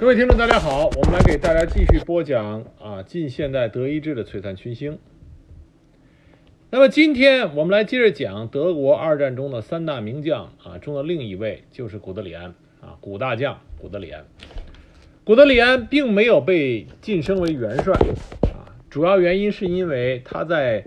[0.00, 4.98] 各位听众，大家好，我们来给大家继续播讲啊近现代德意志的璀璨群星。
[6.70, 14.24] 那么今天我们来接着讲德国二战中的三大名将啊中的另一位，就是古德里安啊，古大将古德里安。
[15.22, 17.92] 古德里安并没有被晋升为元帅
[18.54, 20.86] 啊，主要原因是因为他在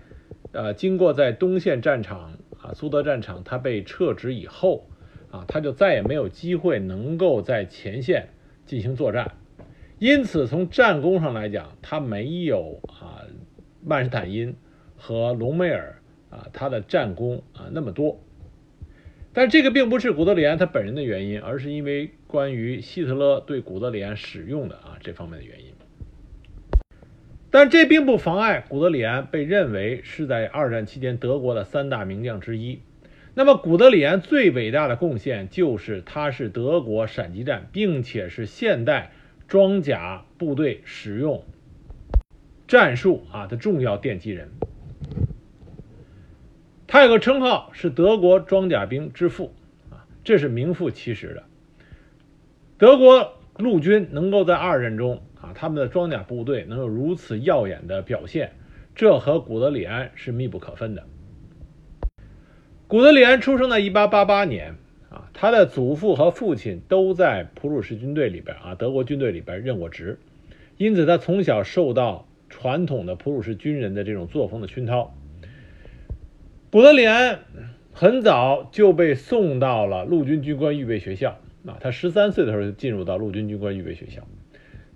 [0.54, 4.88] 呃经过在东线战场啊苏德战场他被撤职以后
[5.30, 8.30] 啊，他就再也没有机会能够在前线。
[8.66, 9.36] 进行作战，
[10.00, 13.26] 因此从战功上来讲，他没有啊
[13.84, 14.56] 曼施坦因
[14.96, 18.20] 和隆美尔啊他的战功啊那么多。
[19.34, 25.74] 但这个并不是古德里安他本人的原因，而是因为关于希特勒对古德里安使用的啊这方面的原因。
[27.50, 32.80] 但这并不妨碍古德里安被认为是在二战期间德国的三大名将之一。
[33.36, 39.12] 那么，古德里安最伟大的贡献就是他是德国闪击战，并且是现代
[39.48, 41.44] 装甲部队使用
[42.68, 44.52] 战术啊的重要奠基人。
[46.86, 49.52] 他有个称号是德国装甲兵之父
[49.90, 51.44] 啊，这是名副其实的。
[52.78, 58.54] 德国陆军能够在二战中啊，他们的装甲部队能有如此耀眼的表现，
[58.94, 61.04] 这和古德里安是密不可分的。
[62.94, 64.76] 古德里安出生在1888年，
[65.10, 70.20] 啊，他的祖父和父亲都在普鲁士军队里边啊，德国军队里边任过职，
[70.78, 75.12] 因此他从小受到传统的普鲁士军人的这种作风的熏陶。
[76.70, 77.40] 古德里安
[77.94, 84.22] 很早就被送到了陆军军官预备学校，啊，他十三岁的时候就进入到陆军军官预备学校。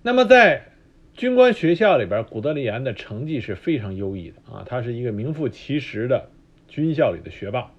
[0.02, 0.66] 那么在
[1.14, 6.28] 军官学校里边，古德里安的成绩是非常优异的啊，他是一个名副其实的
[6.68, 7.72] 军校里的学霸。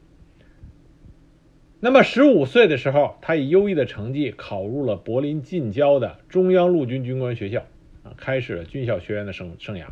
[1.81, 7.65] 那么，十五岁的时候，他以优异的成绩考入了柏林近郊的中央陆军军官学校，
[8.03, 9.85] 啊，开始了军校学员的生生涯。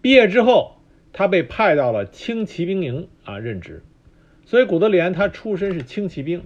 [0.00, 0.80] 毕业之后，
[1.12, 3.84] 他被派到了轻骑兵营啊任职。
[4.44, 6.42] 所以，古德里安他出身是轻骑兵。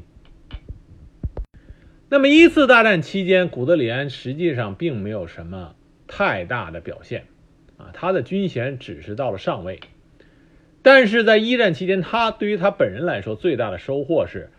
[2.10, 5.74] 那么，一次大战期间，古德里安实际上并没有什么
[6.06, 7.24] 太大的表现，
[7.78, 9.80] 啊，他的军衔只是到了上尉。
[10.86, 14.52] 但是在一战期间，他对于他本人来说最大的收获是，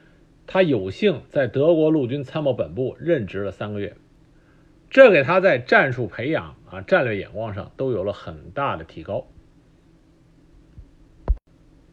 [0.46, 3.96] 他有幸在德国陆军参谋本部任职了三个月，
[4.90, 9.26] 这给他在战术培养啊、战略眼光上都有了很大的提高。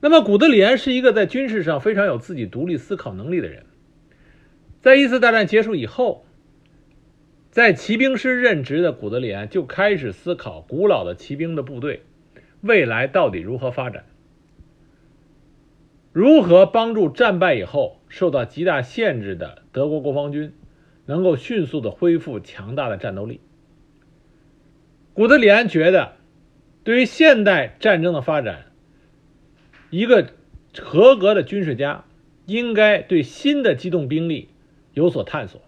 [0.00, 3.66] 那么，古德里安是一个在军事上非常有自己独立思考能力的人，
[4.81, 6.27] 在一次大战结束以后，
[7.53, 12.03] 在骑兵师任职的古德里安就开始思考古老的骑兵的部队
[12.62, 14.06] 未来到底如何发展。
[16.15, 20.55] 如何帮助战败以后受到极大限制的德国国防军
[21.07, 23.41] 能够迅速的恢复强大的战斗力？
[25.13, 26.13] 古德里安觉得，
[26.85, 28.67] 对于现代战争的发展，
[29.91, 30.29] 一个
[30.79, 32.05] 合格的军事家
[32.47, 34.51] 应该对新的机动兵力
[34.93, 35.63] 有所探索。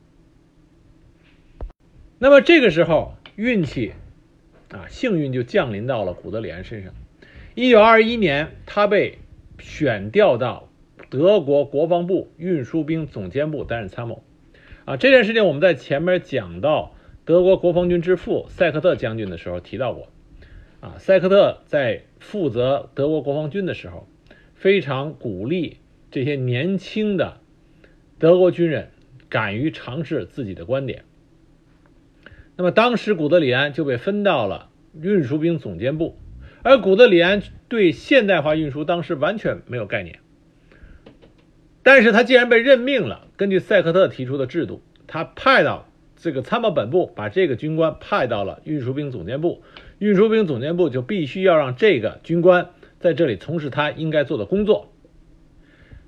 [2.21, 3.95] 那么这个时候，运气
[4.71, 6.95] 啊，幸运就降临到了古德里安身上。
[7.57, 9.19] 一九二一年，他被。
[9.59, 10.69] 选调到
[11.09, 14.23] 德国国防部运输兵总监部担任参谋，
[14.85, 16.95] 啊，这件事情我们在前面讲到
[17.25, 20.09] 德国国防军之父塞克特将军的时候提到过，
[20.81, 24.09] 啊，塞克特在负责德国国防军的时候，
[24.55, 25.79] 非常鼓励
[26.11, 27.41] 这些年轻的
[28.19, 28.91] 德国军人
[29.29, 31.05] 敢于尝试自己的观点。
[32.57, 36.17] 那么当时古德里安就被分到了运输兵总监部。
[36.67, 40.19] 而古德里安对现代化运输当时完全没有概念，
[41.85, 49.63] 但是他既然被任命了，根据塞克特提出的制度，他派到这个参谋本部，把这个军官派到了运输兵总监部，
[50.01, 54.93] 运输兵总监部就必须要让这个军官在这里从事他应该做的工作。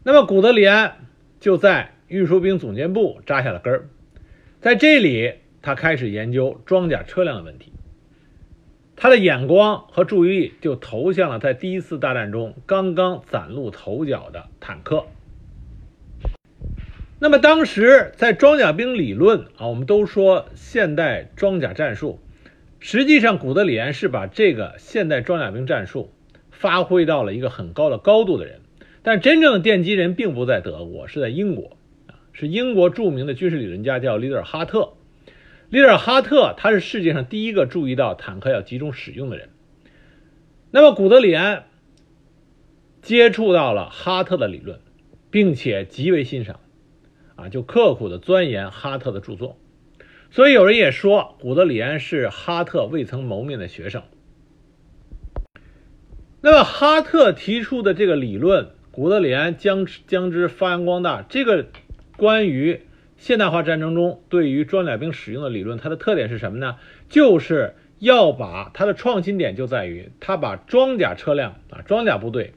[0.03, 1.07] 那么古德里安
[1.39, 3.89] 就在运输兵总监部扎下了根儿，
[4.61, 7.71] 在这里他开始研究装甲车辆的问题。
[9.01, 15.07] 他的眼光和注意力就投向了在第一次大战中刚刚崭露头角的坦克。
[17.21, 22.19] 那么当时在装甲兵理论啊，我们都说现代装甲战术，
[22.81, 26.13] 实际上古德里安是把这个现代装甲兵战术
[26.51, 28.61] 发挥到了一个很高的高度的人。
[29.05, 31.77] 但真正的奠基人并不在德国，是在英国
[32.09, 34.95] 啊，是英国著名的军事理论家叫里德尔哈特。
[35.71, 39.51] 里尔哈特，他是世界上第一个注意到坦克要集中使用的人。
[40.71, 41.67] 那么，古德里安
[43.03, 44.81] 接触到了哈特的理论，
[45.31, 46.61] 并且极为欣赏，
[47.37, 49.59] 啊，就刻苦的钻研哈特的著作。
[50.31, 54.03] 所以有人也说，古德里安是哈特未曾谋面的学生。
[56.41, 61.21] 那么，哈特提出的这个理论，古德里安将之将之发扬光大。
[61.29, 61.67] 这个
[62.17, 62.81] 关于
[63.19, 66.77] 现代化战争中对于装甲兵使用的理论，它的特点是什么呢？
[67.11, 72.55] 就是要把它的创新点就在于，它把装甲车辆啊，装甲部队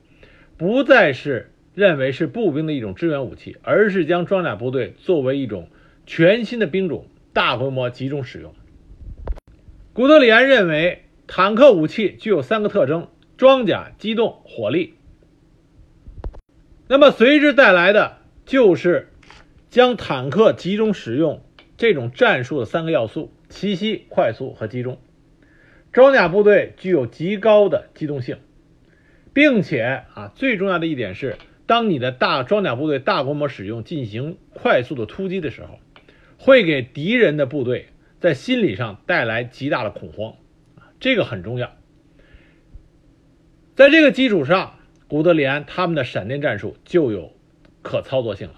[0.58, 5.68] 不再是认为是步兵的一种支援武器，而是将装甲部队作为一种
[6.06, 8.54] 全新的兵种，大规模集中使用。
[9.94, 13.08] 古德里安认为，坦克武器具有三个特征。
[13.38, 14.94] 装甲、机动、火力，
[16.88, 19.08] 那么随之带来的就是
[19.72, 21.42] 将坦克集中使用
[21.78, 25.00] 这种战术的三个要素：奇袭、快速和集中。
[25.94, 28.38] 装甲部队具有极高的机动性，
[29.34, 31.38] 并且啊，最重要的一点是，
[31.68, 35.80] 当你的大装甲部队大规模使用进行快速的突击的时候，
[36.38, 37.88] 会给敌人的部队
[38.20, 40.34] 在心理上带来极大的恐慌
[40.76, 41.72] 啊，这个很重要。
[43.74, 44.76] 在这个基础上，
[45.08, 47.32] 古德里安他们的闪电战术就有
[47.82, 48.56] 可操作性了。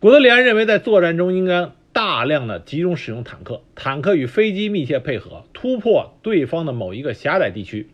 [0.00, 7.90] 古德里安认为，在作战中应该大量的集中使用坦克，坦克与飞机密切配合，突破对方的某一个狭窄地区，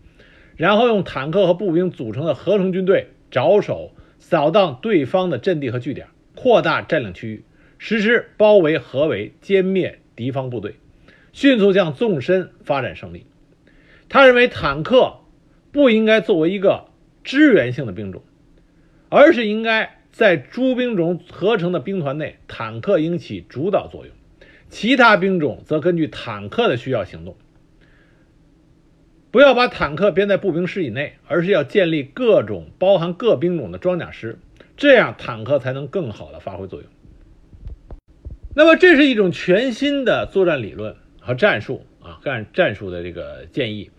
[0.56, 7.44] 然后用坦克和步兵组成的合成军队着手扫荡对方的阵地和据点，扩大占领区域，
[7.78, 10.74] 实施包围、合围、歼灭敌方部队，
[11.32, 13.24] 迅速向纵深发展胜利。
[14.10, 15.20] 他认为坦克。
[15.72, 16.84] 不应该作为一个
[17.24, 18.22] 支援性的兵种，
[19.08, 24.14] 而是应该在诸兵种合成的兵团内，坦克应起主导作用，
[24.70, 27.36] 其他兵种则根据坦克的需要行动。
[29.32, 34.38] 不要把坦克编在步兵师以内，而是要建立各种包含各兵种的装甲师，
[34.76, 36.88] 这样坦克才能更好的发挥作用。
[38.54, 43.90] 那么，这是一种全新的作战理论和战术啊，干战术的这个建议。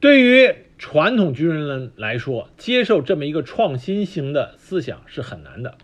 [0.00, 5.78] 对于传统军人们来说，接受这么一个创新型的思想是很难的。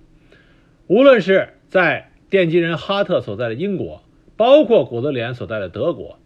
[0.89, 4.03] 无论是在奠基人哈特所在的英国，
[4.37, 6.19] 包括古德里安所在的德国，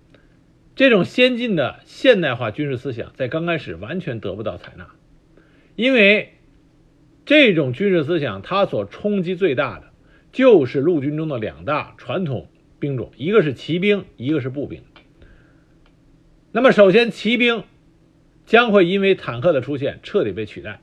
[0.74, 4.88] 这种先进的现代化军事思想在刚开始完全得不到采纳，
[5.76, 6.32] 因为
[7.26, 9.90] 这种军事思想它所冲击最大的
[10.32, 12.48] 就是陆军中的两大传统
[12.78, 14.80] 兵种，一个是骑兵，一个是步兵。
[16.52, 17.64] 那么，首先骑兵。
[18.52, 20.78] 将会因为坦克的出现彻底被取代，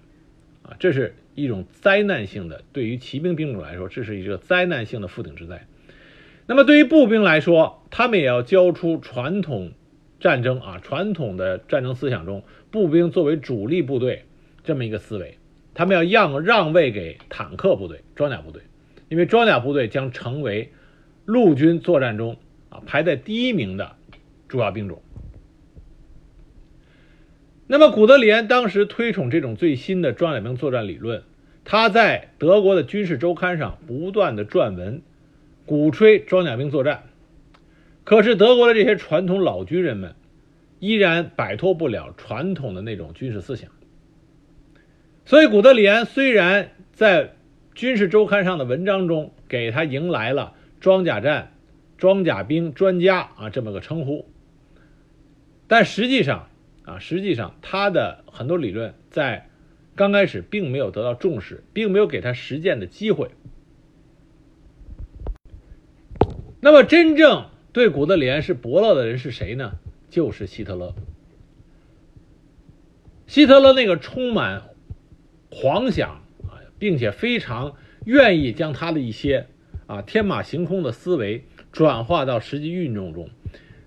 [0.64, 5.68] 啊，这是一种灾难性的，对于骑兵兵种来说，这是一个灾难性的覆顶之灾。
[6.48, 9.74] 那么对于步兵来说，他们也要交出传统
[10.20, 14.24] 战争啊，传统的战争思想中，步兵作为主力部队
[14.64, 15.38] 这么一个思维，
[15.76, 18.64] 他们要让让位给坦克部队、装甲部队，
[19.10, 20.72] 因为装甲部队将成为
[21.24, 22.36] 陆军作战中
[22.70, 23.96] 啊排在第一名的
[24.48, 25.04] 主要兵种。
[27.72, 31.22] 那么，古德里安当时推崇这种最新的装甲兵作战理论，
[31.64, 35.04] 他在德国的军事周刊上不断的撰文，
[35.68, 37.04] 鼓吹装甲兵作战。
[38.04, 40.16] 可是，德国的这些传统老军人们
[40.80, 43.70] 依然摆脱不了传统的那种军事思想。
[45.28, 47.36] 所以，古德里安虽然在
[47.76, 51.54] 军事周刊上的文章中给他迎来了“装甲战、
[52.00, 54.28] 装甲兵专家”啊这么个称呼，
[55.68, 56.49] 但实际上。
[56.90, 59.48] 啊，实际上他的很多理论在
[59.96, 63.30] 刚开始并没有得到重视，并没有给他实践的机会。
[66.62, 69.74] 那么，真正对古德里安是伯乐的人是谁呢？
[70.10, 70.96] 就是希特勒。
[73.28, 74.64] 希特勒那个充满
[75.52, 79.46] 狂想啊，并且非常愿意将他的一些
[79.86, 83.30] 啊天马行空的思维转化到实际运动中，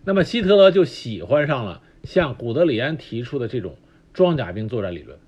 [0.04, 1.82] 那么希特勒就喜欢上了。
[2.04, 3.76] 像古德里安提出的这种
[4.12, 5.18] 装甲兵作战理论，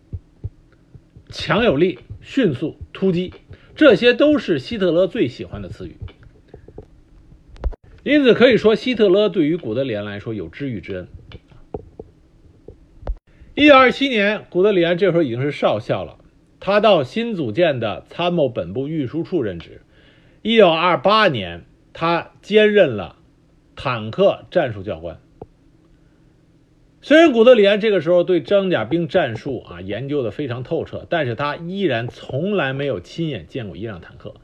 [1.31, 3.33] 强有力、迅速突击，
[3.75, 5.97] 这些都是希特勒最喜欢的词语。
[8.03, 11.09] 因此可以说，希特勒对于古德里安来说有知遇之恩。
[13.55, 16.19] 一九二七年，古德里安这时候已经是少校了，
[16.61, 19.81] 他到新组建的参谋本部运输处任职。
[20.43, 21.65] 一九二八年，
[21.95, 23.17] 他兼任了
[23.77, 25.19] 坦克战术教官。
[27.05, 34.37] 虽然古德里安这个时候对装甲兵战术啊研究的非常透彻，但是他依然从来没有亲眼见过一辆坦克，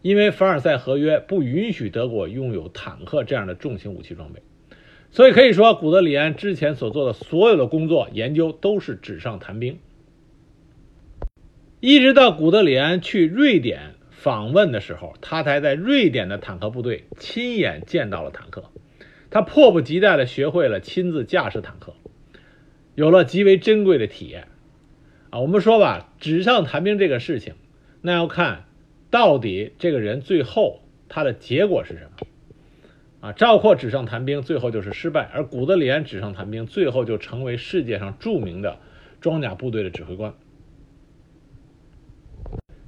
[0.00, 4.42] 因为凡尔赛合约不允许德国拥有坦克这样的重型武器装备，
[5.10, 9.80] 所以可以说古德里安之前所做的所有的工作研究都是纸上谈兵。
[11.80, 18.62] 一直到古德里安去瑞典访问的时候，他才在瑞典的坦克部队亲眼见到了坦克，
[19.30, 21.92] 他迫不及待地学会了亲自驾驶坦克，
[22.94, 24.48] 有了极为珍贵的体验。
[25.30, 27.54] 啊，我们说吧，纸上谈兵这个事情，
[28.02, 28.64] 那要看
[29.10, 32.26] 到底这个人最后他的结果是什么。
[33.20, 38.78] 啊，赵括纸上谈兵，最后就是失败；而古德里安纸上谈兵，最后就成为世界上著名的
[39.20, 40.34] 装甲部队的指挥官。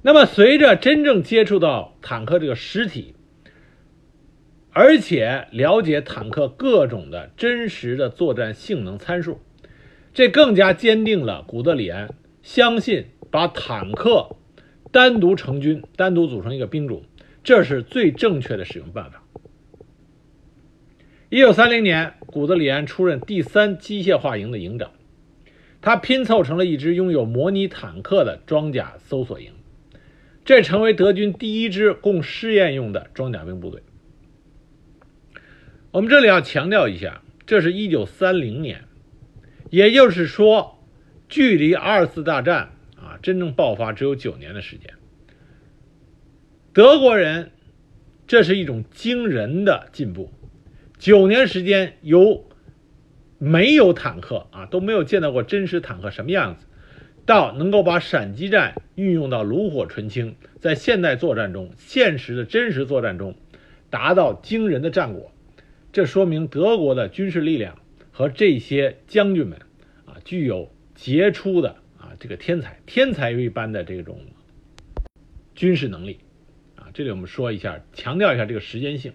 [0.03, 3.15] 那么，随着真正接触到坦克这个实体，
[4.71, 9.41] 而且了解坦克各种的真实的作战性能参数，
[10.17, 14.37] 这更加坚定了古德里安相信把坦克
[14.91, 17.03] 单独成军、单独组成一个兵种，
[17.45, 19.23] 这是最正确的使用办法。
[21.29, 24.93] 一九三零年，古德里安出任第三机械化营的营长，
[25.83, 29.53] 他拼凑成了一支拥有模拟坦克的装甲搜索营，
[30.47, 33.83] 这成为德军第一支供试验用的装甲兵部队。
[35.91, 38.85] 我们这里要强调一下，这是一九三零年，
[39.71, 40.79] 也就是说，
[41.29, 44.95] 距离二次大战啊真正爆发只有九年的时间。
[46.73, 47.51] 德国人，
[48.27, 50.31] 这是一种惊人的进步。
[50.99, 52.49] 九年时间，由
[53.39, 56.67] 没有坦克啊，都没有见到过真实坦克什么样子，
[57.25, 63.35] 到能够把闪击战运用到炉火纯青，在现代作战中、现实的真实作战中，
[63.91, 65.33] 达到惊人的战果，
[65.93, 67.79] 这说明德国的军事力量
[68.17, 69.59] 和这些将军们
[70.07, 74.21] 啊，具有杰出的啊这个天才、天才一般的这种
[75.55, 76.21] 军事能力
[76.77, 76.89] 啊。
[76.95, 79.13] 这里我们说一下，强调一下这个时间性。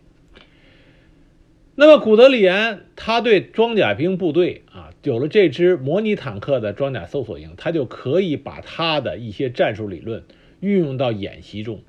[1.74, 10.24] 那么，古德里安他对装甲兵部队啊，有了这支模拟坦克的装甲搜索营，他就可以把他的一些战术理论
[10.60, 11.82] 运用到演习中。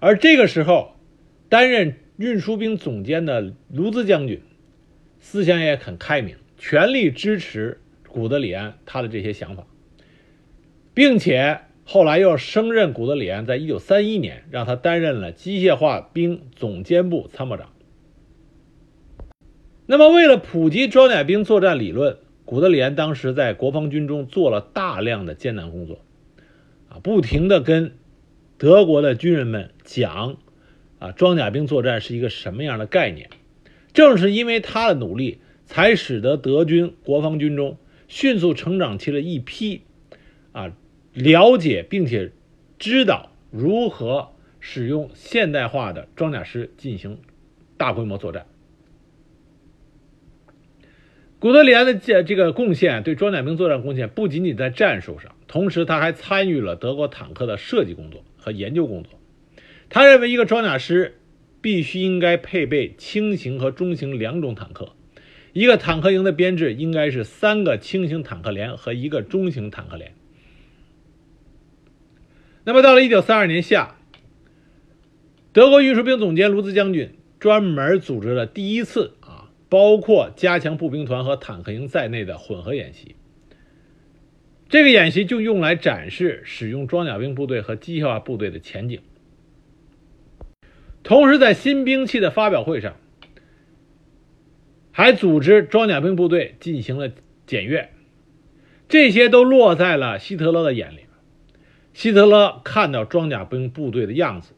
[0.00, 0.96] 而这个时候，
[1.50, 4.40] 担任运输兵总监的卢兹将军
[5.20, 9.66] 思想也很开明，全力支持古德里安他的这些想法，
[10.94, 17.72] 并且后来又升任古德里安，在一九三一年让他担任了机械化兵总监部参谋长。
[19.86, 26.00] 那么，为了普及装甲兵作战理论，古德里安当时在国防军中做了大量的艰难工作，
[26.88, 27.92] 啊，不停的跟
[28.58, 30.38] 德国的军人们讲，
[30.98, 33.30] 啊，装甲兵作战是一个什么样的概念。
[33.92, 37.76] 正是因为他的努力，才使得德军国防军中
[38.08, 39.82] 迅速成长起了一批，
[40.52, 40.72] 啊，
[41.12, 42.32] 了解并且
[42.78, 44.30] 知道如何
[44.60, 47.18] 使用现代化的装甲师进行
[47.76, 48.46] 大规模作战。
[51.38, 59.20] 古德里安的这这个贡献，对装甲兵作战贡献不仅仅在战术上，同时他还参与了德国坦克的设计工作和研究工作。
[59.90, 61.20] 他认为，一个装甲师
[61.60, 64.95] 必须应该配备轻型和中型两种坦克，
[65.56, 70.12] 一个坦克营的编制应该是三个轻型坦克连和一个中型坦克连。
[72.62, 73.96] 那么，到了一九三二年夏，
[75.54, 79.48] 德国运输兵总监卢兹将军专门组织了第一次啊。
[79.70, 83.16] 包括加强步兵团和坦克营在内的混合演习。
[84.68, 89.00] 这个演习就用来展示使用装甲兵部队和机械化部队的前景。
[91.02, 92.96] 同时，在新兵器的发表会上，
[94.96, 97.10] 还组织装甲兵部队进行了
[97.46, 97.90] 检阅。
[98.88, 101.00] 这些都落在了希特勒的眼里。
[101.92, 104.54] 希特勒看到装甲兵部队的样子，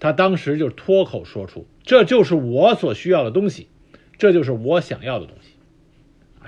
[0.00, 3.68] 他当时就脱口说出：“这就是我所需要的东西。”
[4.16, 5.50] 这就是我想要的东西，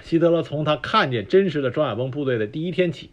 [0.00, 3.10] 希特勒从他看见真实的装甲兵部队的第一天起，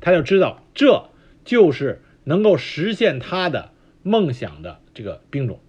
[0.00, 1.10] 他就知道这
[1.44, 3.70] 就是能够实现他的
[4.02, 5.60] 梦想的这个兵种。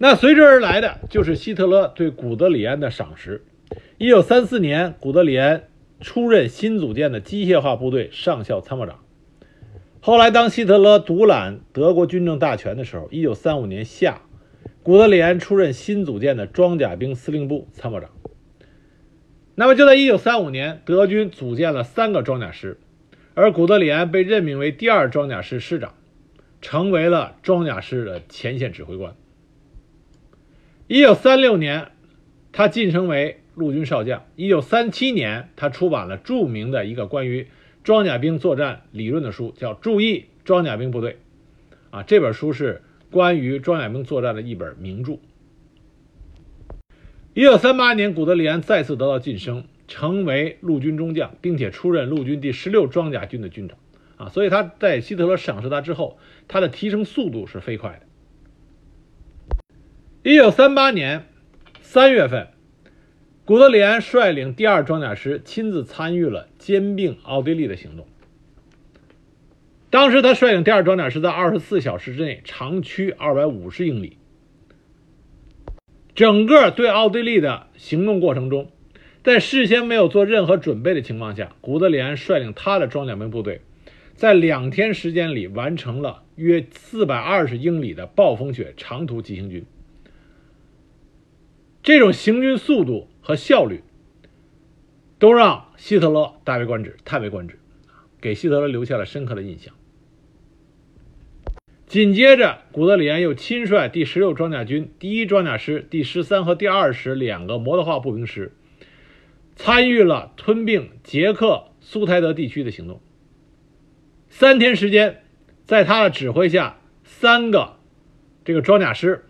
[0.00, 3.44] 那随之而来的就是希特勒对古德里安的赏识。
[3.98, 5.64] 一九三四年，古德里安
[6.00, 9.00] 出任新组建的机械化部队上校参谋长。
[10.00, 14.22] 后来，当希特勒独揽德国军政大权的时候，一九三五年夏。
[14.84, 18.08] 古德里安出任新组建的装甲兵司令部参谋长。
[19.56, 22.78] 那么就在1935年，德军组建了三个装甲师，
[23.34, 25.94] 而古德里安被任命为第二装甲师师长，
[26.62, 29.14] 成为了装甲师的前线指挥官。
[30.88, 31.88] 1936年，
[32.52, 34.24] 他晋升为陆军少将。
[34.36, 37.48] 1937年，他出版了著名的一个关于
[37.84, 41.18] 装甲兵作战理论的书，叫《注意装甲兵部队》。
[41.96, 42.82] 啊，这本书是。
[43.10, 45.14] 关于装甲兵作战的一本名著。
[47.32, 53.78] 一九三八年，古德里安再次得到晋升，成为陆军中将，并且出任陆军第十六装甲军的军长。
[54.18, 56.18] 啊，所以他在希特勒赏识他之后，
[56.48, 58.06] 他的提升速度是飞快的。
[60.24, 61.26] 一九三八年
[61.80, 62.48] 三月份，
[63.44, 68.04] 古德里安率领第二装甲师亲自参与了兼并奥地利的行动。
[69.90, 74.18] 当时他率领第二装甲师在二十四小时之内长驱二百五十英里。
[76.16, 78.72] 整个对奥地利的行动过程中，
[79.22, 83.60] 在事先没有做任何准备的情况下，古德里安率领他的装甲兵部队，
[84.16, 89.64] 在两天时间里完成了约四百二十英里的暴风雪长途急行军。
[91.88, 93.82] 这种行军速度和效率，
[95.18, 97.58] 都让希特勒大为观止，叹为观止，
[98.20, 99.72] 给希特勒留下了深刻的印象。
[101.86, 108.52] 紧接着，古德里安又亲率第十六装甲军第一装甲师、第十三和第二十两个摩托化步兵师，
[109.56, 113.00] 参与了吞并捷克苏台德地区的行动。
[114.28, 115.22] 三天时间，
[115.64, 117.76] 在他的指挥下，三个
[118.44, 119.24] 这个装甲师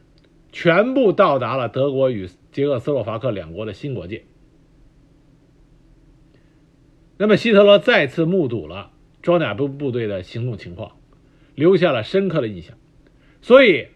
[0.51, 4.25] 全部到达了德国与捷克斯洛伐克两国的新国界。
[7.17, 8.91] 那么，希特勒再次目睹了
[9.23, 10.93] 装甲部部队的行动情况。
[11.55, 12.77] 留下了深刻的印象，
[13.43, 13.89] 所以，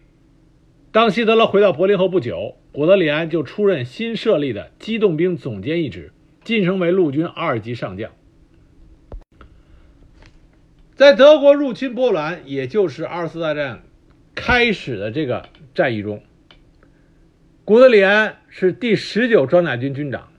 [0.91, 6.11] 当希特勒回到柏林后不久，古德里安就出任新设立的机动兵总监一职，
[6.43, 8.11] 晋升为陆军二级上将。
[10.95, 13.83] 在德国入侵波兰，也就是二次大战
[14.35, 16.21] 开始的这个战役中，
[17.65, 20.33] 古德里安是第十九装甲军军长，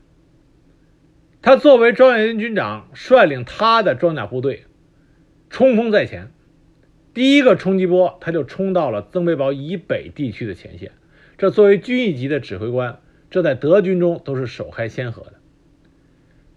[1.40, 4.64] 他作为装甲军军长，率领他的装甲部队
[5.48, 6.30] 冲锋在前。
[7.14, 10.92] 第一个冲击波，他就冲到了曾贝堡以北地区的前线。
[11.38, 13.00] 这作为军一级的指挥官，
[13.30, 15.34] 这在德军中都是首开先河的。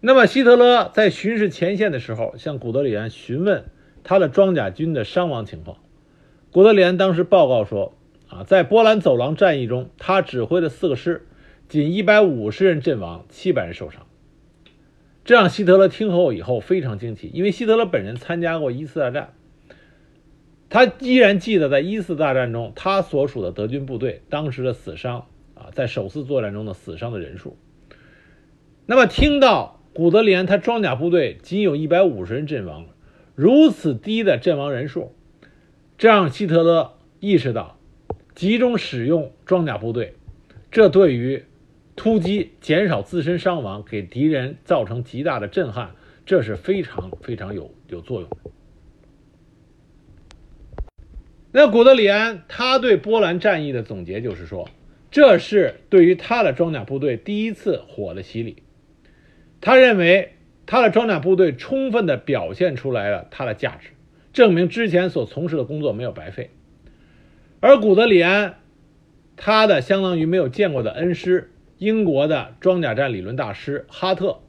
[0.01, 3.63] 那么，希特勒在巡视前线的时候，向古德里安询问
[4.03, 5.77] 他的装甲军的伤亡情况。
[6.51, 7.96] 古德里安当时报告说
[8.29, 11.25] ：“啊，在波兰走廊战役中，他指挥的四个师，
[11.67, 14.05] 仅一百五十人阵亡，七百人受伤。”
[15.25, 19.33] 这让希特勒听后以后非常惊奇，因为希特勒本人参加过一次大战。
[20.69, 27.57] 他依然记得，在一次大战中，他所属的德军部队当时的死伤啊，在首次作战中的死伤的人数。
[28.85, 32.85] 那么，听到古德里安他装甲部队仅有一百五十人阵亡，
[33.35, 35.13] 如此低的阵亡人数，
[35.97, 37.76] 这让希特勒意识到，
[38.37, 40.13] 集中使用装甲部队，
[40.69, 41.43] 这对于
[41.95, 48.37] 突击减少自身伤亡，给敌人造成极大的震撼，这是非常非常有有作用的。
[51.51, 54.69] 那古德里安他对波兰战役的总结就是说，
[55.09, 58.61] 这是对于他的装甲部队第一次火的洗礼。
[59.61, 60.33] 他认为
[60.67, 63.89] 他的装甲部队充分的表现出来了他的价值，
[64.31, 66.51] 证明之前所从事的工作没有白费。
[67.59, 68.55] 而古德里安，
[69.35, 74.39] 他的相当于没有见过的恩师，英国的装甲战理论大师哈特，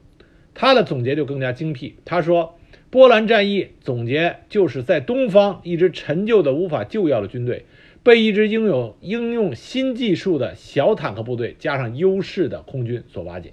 [0.54, 1.96] 他的总结就更加精辟。
[2.04, 2.54] 他说。
[2.90, 7.66] 波兰战役总结就是在东方，一支陈旧的无法救药的军队，
[8.02, 13.52] 被一支拥有应用新技术的小坦克部队加上优势的空军所瓦解。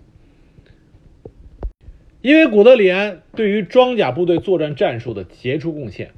[2.22, 6.14] 因为古德里安对于装甲部队作战战术的杰出贡献，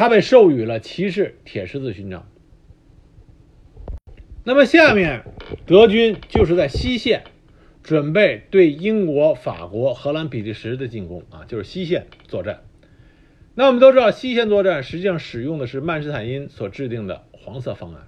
[0.00, 2.26] 他被授予了骑士铁十字勋章。
[4.44, 5.24] 那么下面，
[5.66, 7.24] 德军就是在西线。
[7.82, 12.62] 准备对英国、法国、荷兰、比利时的进攻啊，就是西线作战。
[13.54, 18.06] 那我们都知道，西线作战实际上使用的是曼施坦因所制定的黄色方案。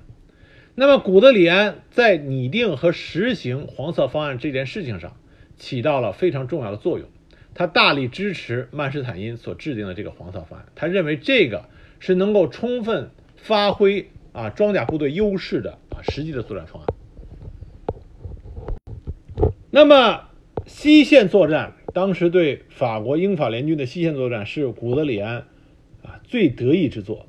[0.75, 5.19] 那么，古德里安在拟定和实行黄色方案这件事情上
[5.59, 7.07] 起到了非常重要的作用。
[7.55, 11.67] 他大力支持曼施坦因所制定的这个黄色方案，他认为这个
[12.05, 16.89] 是能够充分发挥啊装甲部队优势的啊实际的作战方案。
[19.71, 20.23] 那么，
[20.67, 25.47] 西线作战，当时对法国英法联军的西线作战是古德里安
[26.03, 27.25] 啊最得意之作。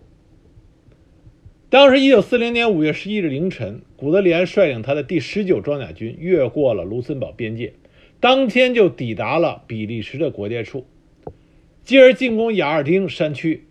[1.69, 7.75] 当时，一九四零年五月十一日凌晨，古德里安率领他的第十九装甲军越过了卢森堡边界，
[8.19, 10.87] 当天就抵达了比利时的国界处，
[11.83, 13.67] 继而进攻雅尔丁山区。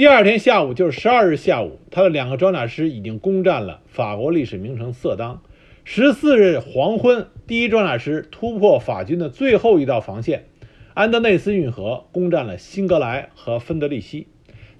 [0.00, 5.42] 第二天下午，就是十二日下午，他的两个装甲师已经攻占了法国历史名城色当。
[5.84, 10.46] 十四日黄昏，第一装甲师突破法军的最后一道防线——
[10.96, 14.28] 安德内斯运河，攻占了辛格莱和芬德利希，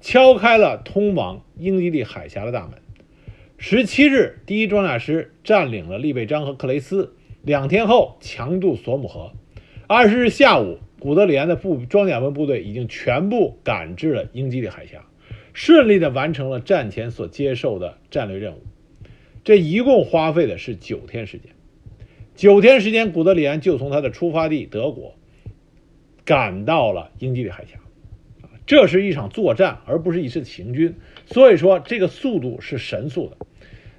[0.00, 2.78] 敲开了通往英吉利海峡的大门。
[3.58, 7.14] 十七日，第一装甲师占领了利贝章和克雷斯。
[7.42, 9.32] 两天后，强渡索姆河。
[9.86, 15.04] 二十日下午，古德里安的部装甲兵部队已经全部赶至了英吉利海峡，
[15.62, 18.62] 顺利的完成了战前所接受的战略任务。
[19.44, 21.52] 这一共花费的是九天时间。
[22.34, 25.18] 九天时间，古德里安就从他的出发地德国
[26.24, 27.78] 赶到了英吉利海峡。
[28.64, 30.94] 这是一场作战，而不是一次行军，
[31.26, 33.36] 所以说这个速度是神速的。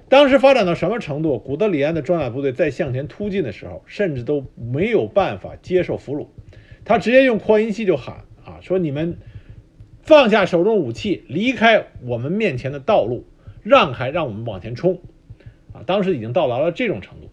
[0.08, 1.38] 当时发展到什么程度？
[1.38, 6.26] 古德里安的装甲部队在向前突进的时候，甚至都没有办法接受俘虏，
[6.84, 9.16] 他直接用扩音器就喊啊，说你们
[10.02, 13.24] 放下手中武器，离开我们面前的道路，
[13.62, 15.00] 让开，让我们往前冲。
[15.72, 17.30] 啊，当时已经到达了这种程度。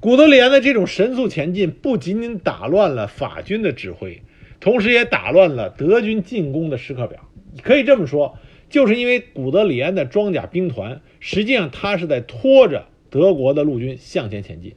[0.00, 4.22] 古德里安的这种神速前进，不仅仅打乱了法军的指挥，
[4.58, 7.28] 同时也打乱了德军进攻的时刻表。
[7.62, 8.38] 可以这么说。
[8.70, 14.76] 就是因为古德里安的装甲兵团，实际上他是在拖着德国的陆军向前前进，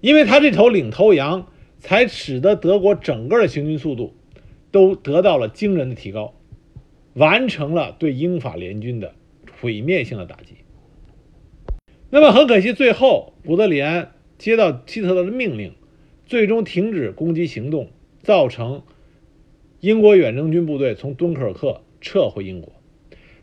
[0.00, 1.46] 因为他这头领头羊，
[1.80, 4.14] 才使得德国整个的行军速度
[4.70, 6.34] 都得到了惊人的提高，
[7.14, 9.14] 完成了对英法联军的
[9.60, 10.54] 毁灭性的打击。
[12.10, 15.74] 那么很可惜，最后古德里安接到希特勒的命令，
[16.26, 17.90] 最终停止攻击行动，
[18.22, 18.82] 造成
[19.80, 21.82] 英国远征军部队从敦刻尔克。
[22.02, 22.72] 撤回英国，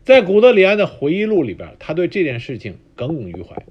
[0.02, 3.64] 在古德里安的回忆录里边，他对这件事情耿耿于怀，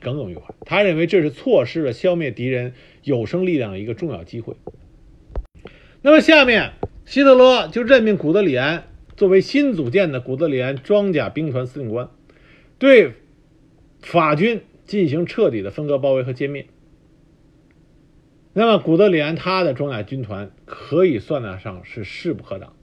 [0.00, 0.42] 耿耿于怀。
[0.66, 4.54] 他认为这是错失了消灭敌人有生力量的一个重要机会。
[6.02, 6.72] 那么，下面
[7.04, 8.84] 希特勒就任命古德里安
[9.16, 12.08] 作为新组建的古德里安装甲兵团司令官，
[12.78, 13.12] 对
[14.00, 16.66] 法军进行彻底的分割、包围和歼灭。
[18.52, 22.74] 那么，古德里安他的装甲军团可以算得上是势不可挡。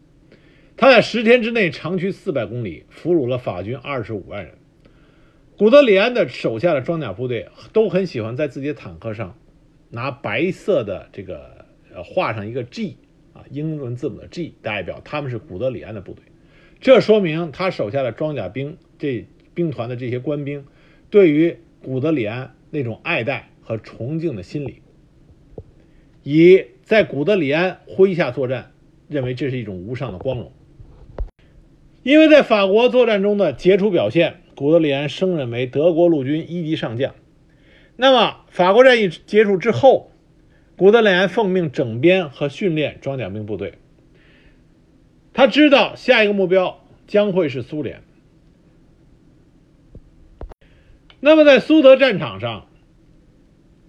[0.78, 4.54] 他在十天之内长驱四百公里，俘虏了法军二十五万人。
[5.58, 9.36] 古德里安的手下的装甲部队都很喜欢在自己的坦克上
[9.90, 12.98] 拿白色的这个呃画上一个 G
[13.34, 16.24] 啊，英文字母的 G，代表他们是古德里安的部队。
[16.80, 20.64] 这说明他手下的装甲兵这兵团的这些官兵
[21.10, 24.84] 对于古德里安那种爱戴和崇敬的心理，
[26.22, 28.74] 以在古德里安麾下作战，
[29.08, 30.52] 认为这是一种无上的光荣。
[32.04, 37.14] 因为在法国作战中的杰出表现，古德里安升任为德国陆军一级上将。
[37.96, 40.10] 那么，法国战役结束之后，
[40.76, 43.76] 古德里安奉命整编和训练装甲兵部队。
[45.32, 48.02] 他知道下一个目标将会是苏联。
[51.20, 52.68] 那么，在苏德战场上，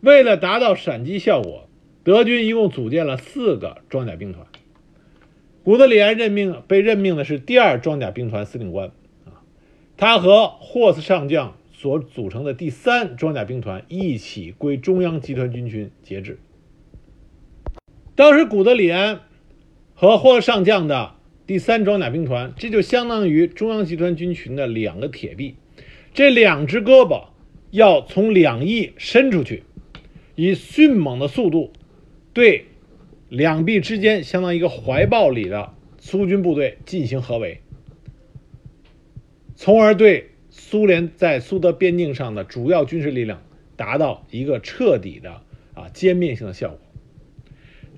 [0.02, 1.66] 为了达到闪击效果，
[2.04, 4.46] 德军一共组建了四个装甲兵团。
[5.64, 8.90] 古德里安任命被任命的是第二装甲兵团司令官，
[9.98, 16.38] 他和霍斯上将所组成的第三装甲兵团一起归中央集团军群节制。
[18.14, 19.20] 当时古德里安
[19.94, 21.16] 和霍斯上将的
[21.48, 25.56] 第三装甲兵团，这就相当于中央集团军群的两个铁臂，
[26.14, 27.24] 这两只胳膊
[27.72, 29.64] 要从两翼伸出去，
[30.37, 31.72] 以迅猛的速度
[32.32, 32.66] 对。
[33.30, 37.61] 两臂之间相当于一个怀抱里的苏军部队进行合围，
[39.61, 43.42] 从而对苏联在苏德边境上的主要军事力量
[43.75, 45.42] 达到一个彻底的
[45.75, 46.79] 啊歼灭性的效果。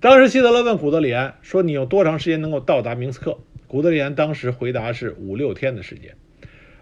[0.01, 3.37] 当时希特勒问古德里安说：“你有多长时间能够到达明斯克？”
[3.69, 6.17] 古德里安当时回答是五六天的时间，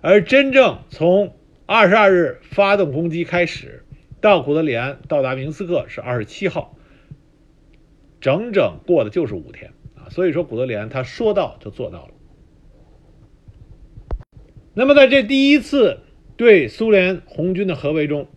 [0.00, 1.34] 而真正从
[1.66, 3.82] 二十二日发动攻击开始，
[4.20, 6.76] 到古德里安到达明斯克是二十七号。
[8.20, 12.12] 整整过的就是五天啊，所以说古德里安他说到就做到了。
[14.78, 16.02] 那么在这第一次
[16.36, 18.28] 对苏联红军的合围中，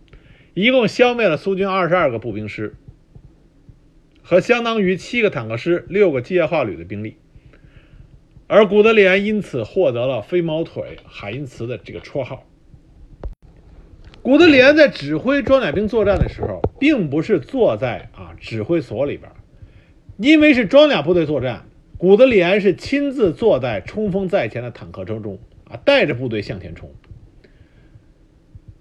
[0.54, 2.74] 一共消灭了苏军二十二个步兵师，
[4.24, 7.14] 和相当于七个坦克师、六个机械化旅的兵力，
[8.48, 12.44] 而古德里安因此获得了“飞毛腿”海因茨的这个绰号。
[14.20, 19.30] 古德里安在指挥装甲兵作战的时候，并不是坐在啊指挥所里边。
[20.16, 25.38] 因为是装甲部队作战，古德里安是亲自坐在冲锋在前的坦克车中
[25.72, 26.92] 啊，带着部队向前冲。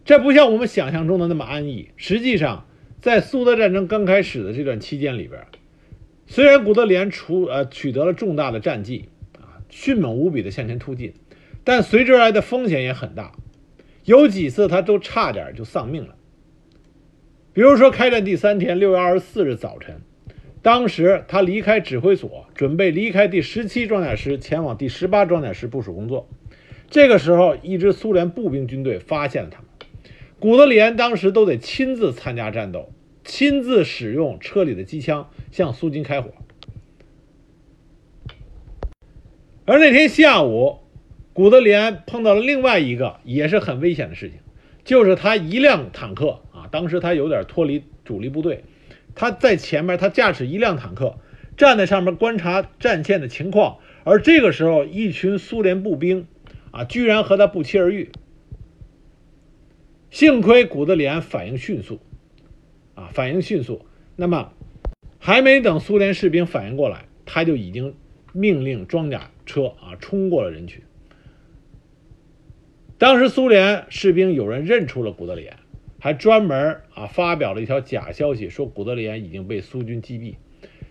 [0.03, 1.89] 这不像我们想象中的那么安逸。
[1.95, 2.67] 实际上，
[2.99, 5.45] 在苏德战争刚开始的这段期间里边，
[6.27, 11.13] 虽然古德连除呃取得了重大的战绩啊，迅猛无比的向前突进，
[11.63, 13.31] 但随之而来的风险也很大，
[14.03, 16.15] 有几次他都差点就丧命了。
[17.53, 20.01] 比如说，开战第三天，六月二十四日早晨。
[20.61, 26.29] 当时他离开指挥所，准备离开第十七装甲师，前往第十八装甲师部署工作。
[26.91, 29.67] 这个时候，一支苏联步兵军队发现了他们。
[30.39, 32.91] 古德里安当时都得亲自参加战斗，
[33.23, 36.31] 亲自使用车里的机枪向苏军开火。
[39.63, 40.79] 而那天下午，
[41.31, 44.39] 古德里安碰到了另外一个也是很危险的事情，
[44.83, 48.65] 就是他一辆坦克啊，当时他有点脱离主力部队，
[49.15, 51.15] 他在前面，他驾驶一辆坦克，
[51.55, 53.77] 站在上面观察战线的情况。
[54.03, 56.27] 而这个时候，一群苏联步兵
[56.71, 58.09] 啊，居然和他不期而遇。
[60.09, 61.99] 幸亏古德里安反应迅速，
[62.95, 63.85] 啊，反应迅速。
[64.15, 64.51] 那么，
[65.19, 67.95] 还没等苏联士兵反应过来，他就已经
[68.33, 70.81] 命令装甲车啊冲过了人群。
[72.97, 75.57] 当时苏联士兵有人认出了古德里安，
[75.99, 80.35] 还专门啊发表了一条假消息，说古德里安已经被苏军击毙，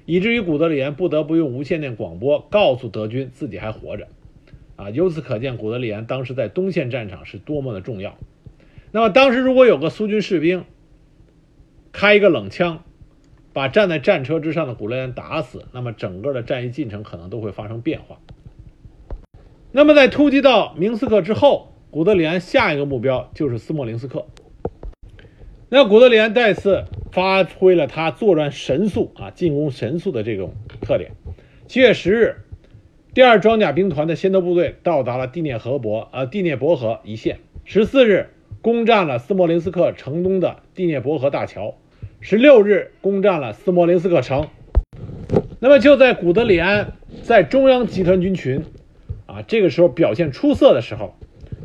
[0.06, 4.08] 以至于古德里安不得不用无线电广播告诉德军自己还活着。
[4.80, 8.16] 啊，由此可见，古德里安当时在东线战场是多么的重要。
[8.92, 10.64] 那么当时如果有个苏军士兵
[11.92, 12.82] 开一个冷枪，
[13.52, 18.18] 把站在战车之上的古德里安打死，那么整个的战役进程可能都会发生变化。
[19.70, 24.26] 那么在突击到明斯克之后，古德里安下一个目标就是斯莫林斯克。
[25.68, 31.12] 那古德里安再次发挥了他作战神速啊，进攻神速的这种特点。
[31.68, 32.36] 七月十日，
[33.20, 37.40] 第二装甲兵团的先头部队到达了第聂河伯呃第聂伯河一线。
[37.66, 38.28] 十四日。
[38.62, 41.74] 攻占了斯莫林斯克城东的第聂伯河大桥，
[42.22, 44.48] 十六日攻占了斯莫林斯克城。
[45.58, 48.64] 那么就在古德里安在中央集团军群
[49.26, 51.14] 啊这个时候表现出色的时候，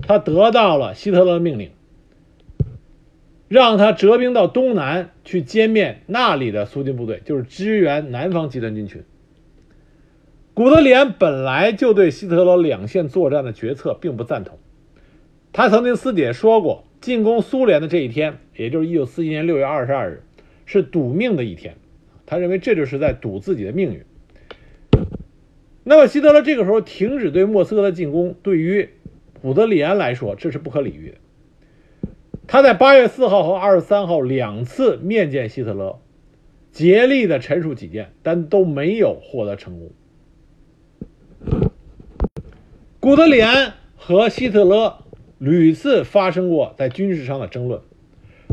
[0.06, 1.72] 他得到了希特勒的命令，
[3.48, 9.06] 让他折兵到东南去歼灭那里的苏军部队，就是支援南方集团军群。
[10.56, 14.58] 古德里安本来就对希特勒两线作战的决策并不赞同。
[15.52, 20.24] 他曾经私底下说过，进攻苏联的这一天，也就是一九四一年六月二十二日，
[20.66, 21.76] 是赌命的一天。
[22.26, 24.06] 他认为这就是在赌自己的命运。
[25.84, 28.88] 那么希特勒这个时候停止对莫斯科的进攻，对于
[29.42, 31.18] 古德里安来说，这是不可理喻的。
[32.48, 36.00] 他在八月四号和二十三号两次面见希特勒，
[36.72, 39.92] 竭力的陈述己见，但都没有获得成功。
[43.00, 45.00] 古德里安和希特勒。
[45.38, 47.82] 屡次发生过在军事上的争论，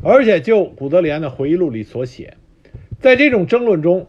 [0.03, 2.37] 而且就古德里安的回忆录里所写，
[2.99, 4.09] 在这种争论中，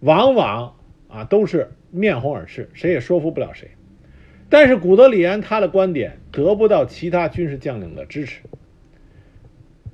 [0.00, 0.76] 往往
[1.08, 3.70] 啊都是面红耳赤，谁也说服不了谁。
[4.50, 8.42] 但是古德里安他的观点得不到其他军事将领的支持，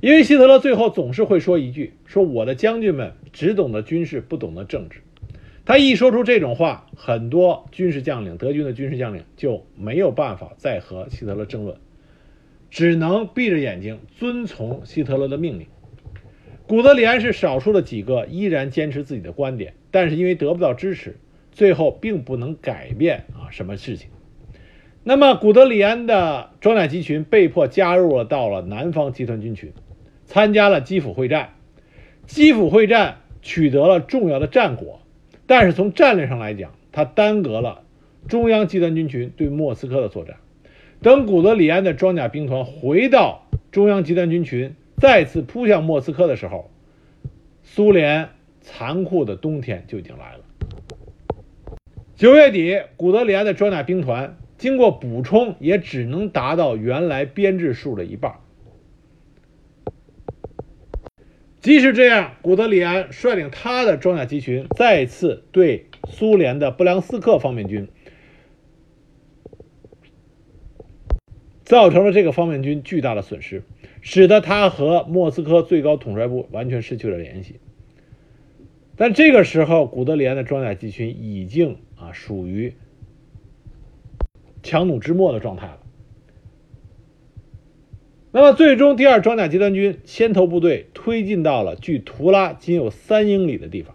[0.00, 5.02] 因为希特勒最后总是会说一句：“说我的将军们只懂得军事，不懂得政治。”
[5.64, 11.76] 他一说出这种话，很多军事将领，德军的军事将领就没有办法再和希特勒争论，
[12.68, 15.68] 只能闭着眼睛遵从希特勒的命令。
[16.66, 21.16] 古德里安是少数的几个依然坚持自己的观点，但是因为得不到支持，
[21.52, 24.08] 最后并不能改变啊什么事情。
[25.04, 29.72] 那么，古德里安的装甲集群被迫加入了到了南方集团军群，
[30.24, 31.54] 参加了基辅会战。
[32.26, 35.01] 基辅会战取得了重要的战果。
[35.52, 37.82] 但是从战略上来讲，他耽搁了
[38.26, 40.36] 中央集团军群对莫斯科的作战。
[41.02, 46.70] 等古德里安的装甲兵团回到中央集团军群，再次扑向莫斯科的时候，
[47.62, 48.30] 苏联
[48.62, 50.44] 残酷的冬天就已经来了。
[52.16, 58.36] 九月底，古德里安的装甲兵团经过补充，也只能达到原来编制数的一半。
[61.62, 67.86] 即使这样，古德里安率领他的装甲集群再次对苏联的布良斯克方面军
[71.64, 73.62] 造成了这个方面军巨大的损失，
[74.00, 77.60] 使得他和莫斯科最高统帅部完全失去了联系。
[78.96, 82.74] 但这个时候，古德里安的装甲集群已经啊属于
[84.64, 85.78] 强弩之末的状态了。
[88.34, 93.94] 那么，最终第二装甲集团军先头部队推进到了距图拉仅有三英里的地方。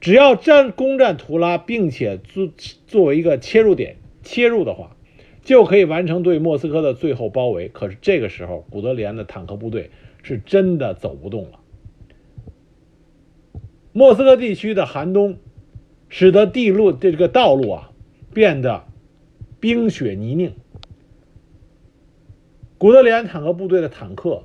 [0.00, 2.48] 只要占攻占图拉，并且作
[2.86, 4.96] 作为一个切入点切入的话，
[5.42, 7.68] 就可以完成对莫斯科的最后包围。
[7.68, 9.90] 可是这个时候，古德里安的坦克部队
[10.22, 11.60] 是真的走不动了。
[13.92, 15.36] 莫斯科地区的寒冬，
[16.08, 17.90] 使得地路这个道路啊
[18.32, 18.84] 变得
[19.60, 20.52] 冰雪泥泞。
[22.78, 24.44] 古德里安坦克部队的坦克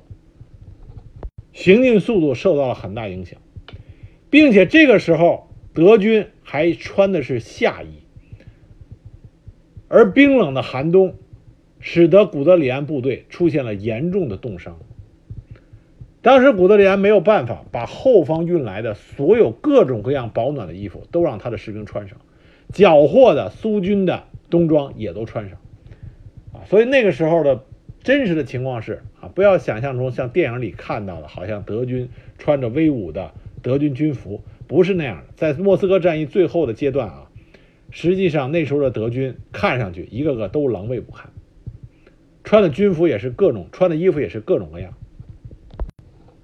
[1.52, 3.38] 行进速度受到了很大影响，
[4.30, 8.02] 并且这个时候德军还穿的是夏衣，
[9.88, 11.14] 而冰冷的寒冬
[11.78, 14.78] 使得古德里安部队出现了严重的冻伤。
[16.22, 22.16] 当时古德里安没有办法把后方运来的所有各种各样保暖的衣服都让他的士兵穿上，
[22.72, 25.58] 缴获的苏军的冬装也都穿上，
[26.54, 27.64] 啊，所以那个时候的
[28.02, 35.24] 真实的情况是啊，不要想象中像电影里看到的，好像德军穿着威武的德军军服，不是那样的。
[35.36, 37.30] 在莫斯科战役最后的阶段啊，
[37.90, 41.30] 实际上那时候的德军看上去一个个都狼狈不堪，
[42.42, 44.94] 穿的军服也是各种，穿的衣服也是各种各样。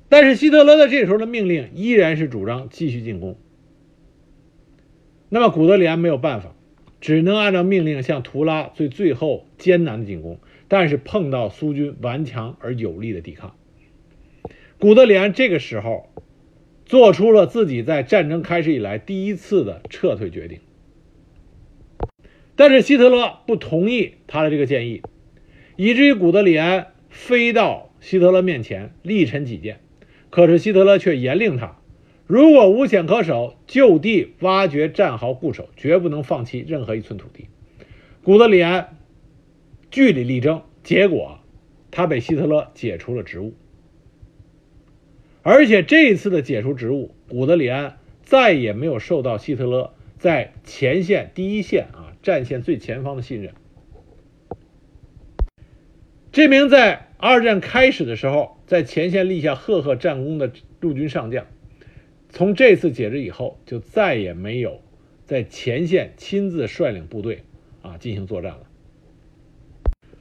[0.08, 3.36] 但是希特勒的这时候的命令依然是主张继续进攻。
[5.28, 6.54] 那么古德里安没有办法，
[7.00, 10.38] 只能按照命令向图拉最最后艰难的进攻。
[10.68, 13.56] 但是碰到苏军顽强而有力的抵抗，
[14.78, 16.08] 古德里安这个时候
[16.84, 20.60] 做出了自己在战争开始以来第一次的撤退决定。
[22.54, 25.02] 但是希特勒不同意他的这个建议，
[25.76, 29.80] 以至于古德里安飞到希特勒面前力陈己见。
[30.30, 31.78] 可是希特勒却严令他，
[32.26, 37.46] 如果无险可守，就地挖掘战壕固守，绝不能放弃任何一寸土地。
[38.22, 38.97] 古德里安
[39.90, 41.38] 据理力争，结果
[41.90, 43.54] 他被希特勒解除了职务。
[45.42, 53.54] 而且这一次的解除职务，古德里安再也没有受到希特勒在前线第一线啊战线最前方的信任。
[56.32, 58.56] 这名在二战开始的时候。
[58.68, 61.46] 在前线立下赫赫战功的陆军上将，
[62.28, 64.82] 从这次解职以后，就再也没有
[65.24, 67.44] 在前线亲自率领部队
[67.80, 68.67] 啊进行作战了。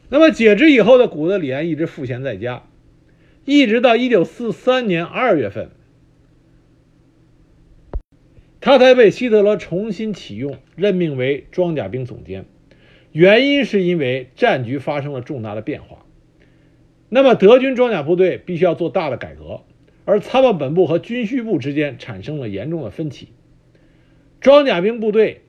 [0.10, 2.64] 那么解职以后的古德里安一直赋闲在家，
[3.46, 5.70] 一直到一九四三年二月份，
[8.62, 12.46] 他才被希特勒重新启用，任命为装甲兵总监。
[13.12, 16.06] 原因是因为战局发生了重大的变化。
[17.10, 19.62] 那么，德军装甲部队必须要做大的改革，
[20.06, 23.30] 而参谋本部和军需部之间产生了严重的分歧。
[24.40, 25.42] 装甲兵部队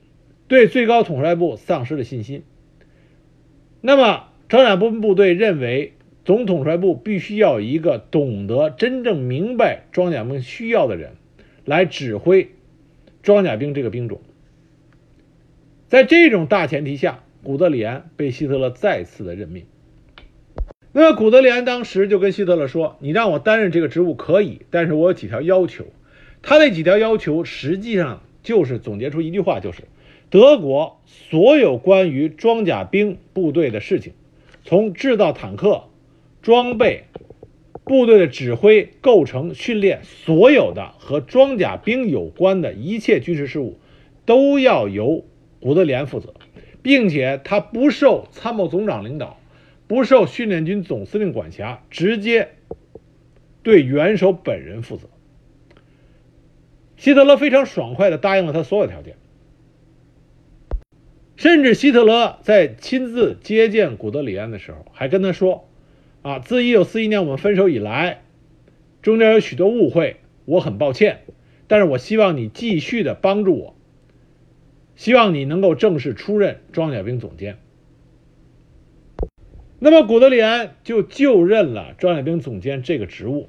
[0.47, 2.43] 对最高统帅部丧失了信心。
[3.81, 5.93] 那么，装甲兵部队认为，
[6.25, 11.11] 总统帅部必须要一个懂得、真正明白装甲兵需要的人
[11.65, 12.49] 来指挥
[13.21, 14.21] 装甲兵这个兵种。
[15.87, 19.65] 在这种大前提下，古德里安被希特勒再次的任命。
[20.91, 25.85] 那么古德里安当时就跟希特勒说：“你让我担任这个职务可以，但是我有几条要求。”
[26.41, 29.83] 他那几条要求实际上就是总结出一句话，就是
[30.31, 34.13] 德国所有关于装甲兵部队的事情，
[34.69, 35.85] 从制造坦克、
[36.43, 37.05] 装备、
[37.85, 43.79] 部队的指挥、构成、训练，所有的和装甲兵有关的一切军事事务，
[44.27, 45.25] 都要由
[45.59, 46.35] 古德里安负责，
[46.83, 49.39] 并且他不受参谋总长领导。
[49.87, 52.49] 不受训练军总司令管辖，直接
[53.63, 55.09] 对元首本人负责。
[56.95, 59.15] 希特勒非常爽快地答应了他所有条件，
[61.39, 65.69] 甚至希特勒在亲自接见古德里安的时候，还跟他说
[66.21, 68.23] ：“啊，自一九四一年我们分手以来，
[69.01, 71.21] 中间有许多误会，我很抱歉，
[71.69, 73.75] 但是我希望你继续的帮助我，
[74.97, 77.57] 希望你能够正式出任装甲兵总监。”
[79.79, 83.47] 那么古德里安就就任了装甲兵总监这个职务。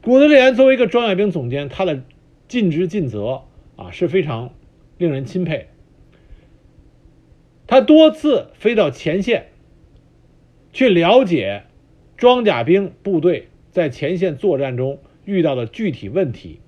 [0.00, 2.02] 古德里安作为一个装甲兵总监，他的
[2.48, 3.42] 尽职尽责
[3.76, 4.54] 啊是非常
[5.00, 5.68] 令人钦佩。
[7.66, 9.46] 他多次飞到前线，
[10.74, 11.64] 去了解
[12.18, 16.60] 装甲兵部队在前线作战中遇到的具体问题。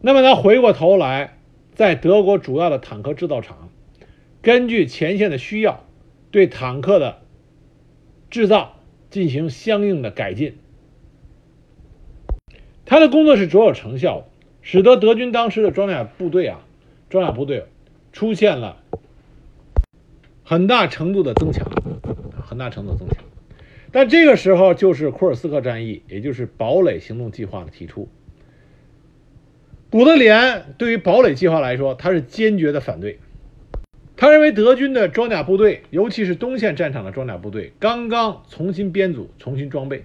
[0.00, 1.38] 那么他回过头来，
[1.72, 3.70] 在德国主要的坦克制造厂。
[4.40, 5.84] 根据前线的需要，
[6.32, 7.22] 对坦克的
[8.28, 10.56] 制造进行相应的改进。
[12.84, 14.26] 他的工作是卓有成效的，
[14.62, 16.60] 使得德军当时的装甲部队啊，
[17.10, 17.66] 装甲部队
[18.12, 18.78] 出现了
[20.44, 21.68] 很大程度的增强，
[22.40, 23.24] 很大程度的增强。
[23.90, 28.08] 但这个时候就是库尔斯克战役，也就是堡垒行动计划的提出。
[29.90, 33.18] 古德里安对于堡垒计划来说，他是坚决的反对。
[34.16, 40.04] 他认为德军的装甲部队，尤其是东线战场的装甲部队，刚刚重新编组、重新装备，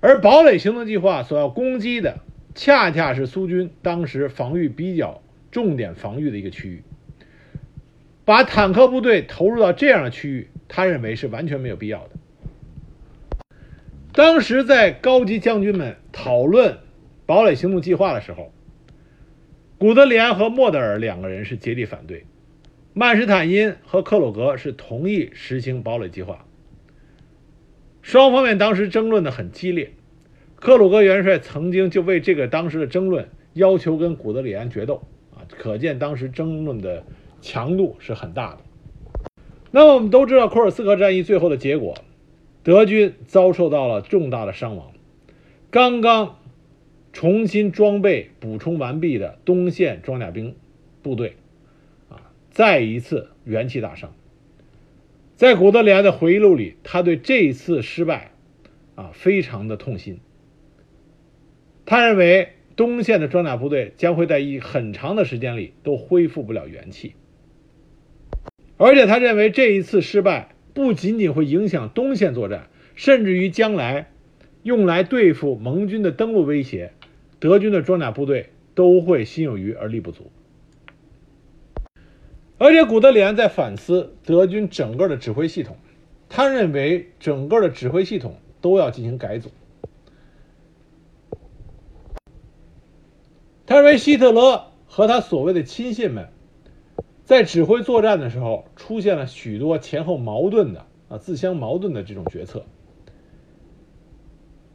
[0.00, 2.18] 而堡垒行动计划所要攻击的，
[2.56, 6.82] 恰恰是苏军当时防御比较重点防御的一个区域。
[8.24, 12.10] 把坦克部队投入到这样的区域，他认为是完全没有必要的。
[14.12, 16.78] 当时在高级将军们讨论
[17.26, 18.52] 堡垒行动计划的时候。
[19.78, 22.24] 古德里安和莫德尔两个人是竭力反对，
[22.94, 26.46] 曼施坦因和克鲁格是同意实行堡垒计划，
[28.00, 29.92] 双方面当时争论的很激烈。
[30.66, 35.00] 克鲁格元帅曾经就为这个当时的争论要求跟古德里安决斗
[35.32, 37.04] 啊，可见当时争论的
[37.40, 38.58] 强度是很大的。
[39.70, 41.94] 那么我们都知道库尔斯克战役最后的结果，
[42.64, 44.90] 德军遭受到了重大的伤亡，
[45.70, 46.40] 刚刚
[47.12, 50.56] 重新装备补充完毕的东线装甲兵
[51.00, 51.36] 部队
[52.08, 54.12] 啊，再一次元气大伤。
[55.36, 58.32] 在古德里安的回忆录里，他对这一次失败
[58.96, 60.18] 啊非常的痛心。
[61.86, 67.14] 他认为东线的装甲部队将会在一很长的时间里都恢复不了元气，
[68.76, 74.10] 而且他认为这一次失败不仅仅会影响东线作战，甚至于将来
[74.64, 76.92] 用来对付盟军的登陆威胁，
[77.38, 80.32] 德军的装甲部队都会心有余而力不足。
[82.58, 85.76] 而且古德里安在反思德军整个的指挥系统，
[86.28, 89.52] 他认为整个的指挥系统都要进行改组。
[93.76, 96.28] 认为希特勒和他所谓的亲信们，
[97.24, 102.64] 在指挥作战的时候出现了许多前后矛盾的啊自相矛盾的这种决策。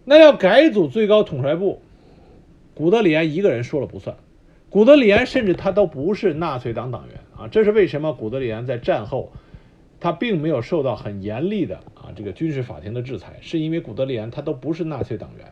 [0.06, 1.82] 那要改组最高统帅部，
[2.74, 4.16] 古德里安一个人说了不算。
[4.70, 8.14] 古德里安甚至他都不是纳粹党党员啊，这是为什么？
[8.14, 9.32] 古德里安在战后，
[10.00, 15.46] 他并没有受到很严厉的啊这个军事法庭的制裁，是因为古德里安他都不是纳粹党员。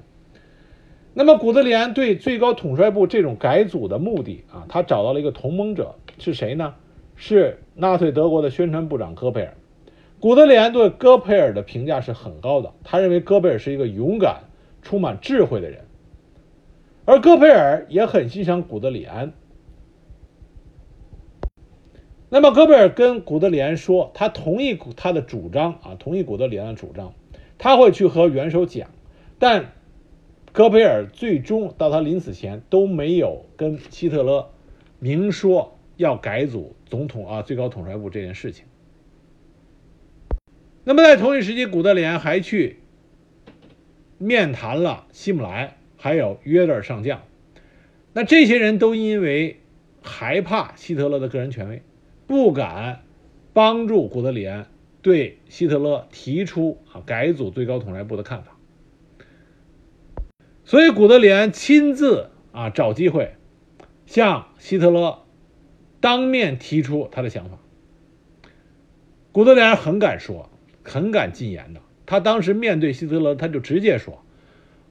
[1.11, 6.75] 那么，古德里安对最高统帅部这种改组的目的啊，他找到了一个同盟者，是谁呢？
[7.15, 9.53] 是纳粹德国的宣传部长戈培尔。
[10.19, 14.43] 古德里安对戈培尔的评价是很高的，他认为戈培尔是一个勇敢、
[14.81, 15.81] 充满智慧的人，
[17.05, 19.33] 而戈培尔也很欣赏古德里安。
[22.29, 27.13] 那么，戈培尔跟古德里安说，他同意他的主张啊，同意古德里安的主张，
[27.57, 28.89] 他会去和元首讲，
[29.39, 29.71] 但。
[30.51, 34.49] 戈培尔最终到他临死前都没有跟希特勒
[34.99, 38.65] 明说要改组总统啊最高统帅部这件事情。
[40.83, 42.79] 那么在同一时期，古德里安还去
[44.17, 47.21] 面谈了希姆莱，还有约德尔上将。
[48.13, 49.59] 那这些人都因为
[50.01, 51.83] 害怕希特勒的个人权威，
[52.25, 53.03] 不敢
[53.53, 54.67] 帮助古德里安
[55.01, 58.57] 对希特勒提出啊改组最高统帅部的看法。
[60.69, 63.33] 所以，古德里安亲自啊找机会，
[64.05, 65.23] 向希特勒
[65.99, 67.57] 当面提出他的想法。
[69.31, 70.51] 古德里安很敢说，
[70.83, 71.81] 很敢进言的。
[72.05, 74.23] 他当时面对希特勒，他就直接说：“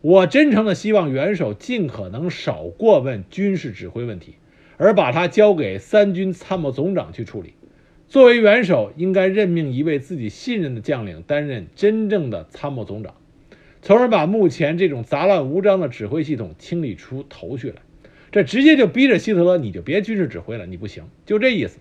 [0.03, 4.35] 我真诚的希望元首尽可能少过问军事指挥问题，
[4.79, 7.55] 而把它交给三军参谋总长去处理。
[8.09, 13.15] 作为元首，应该任命一位自己信任的将领担任真正的参谋总长。”
[13.89, 17.77] 从而把目前这种杂乱无章的指挥系统清理出头绪来，
[18.31, 21.79] 这直接就逼着希特勒，你就别军事指挥了，你不行，就这意思，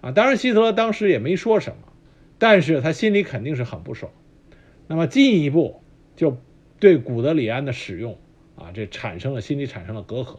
[0.00, 1.92] 啊，当然希特勒当时也没说什么，
[2.38, 4.12] 但是他心里肯定是很不爽，
[4.86, 5.80] 那么进一步
[6.14, 6.38] 就
[6.78, 8.16] 对古德里安的使用，
[8.54, 10.36] 啊，这产生了心里产生了隔阂。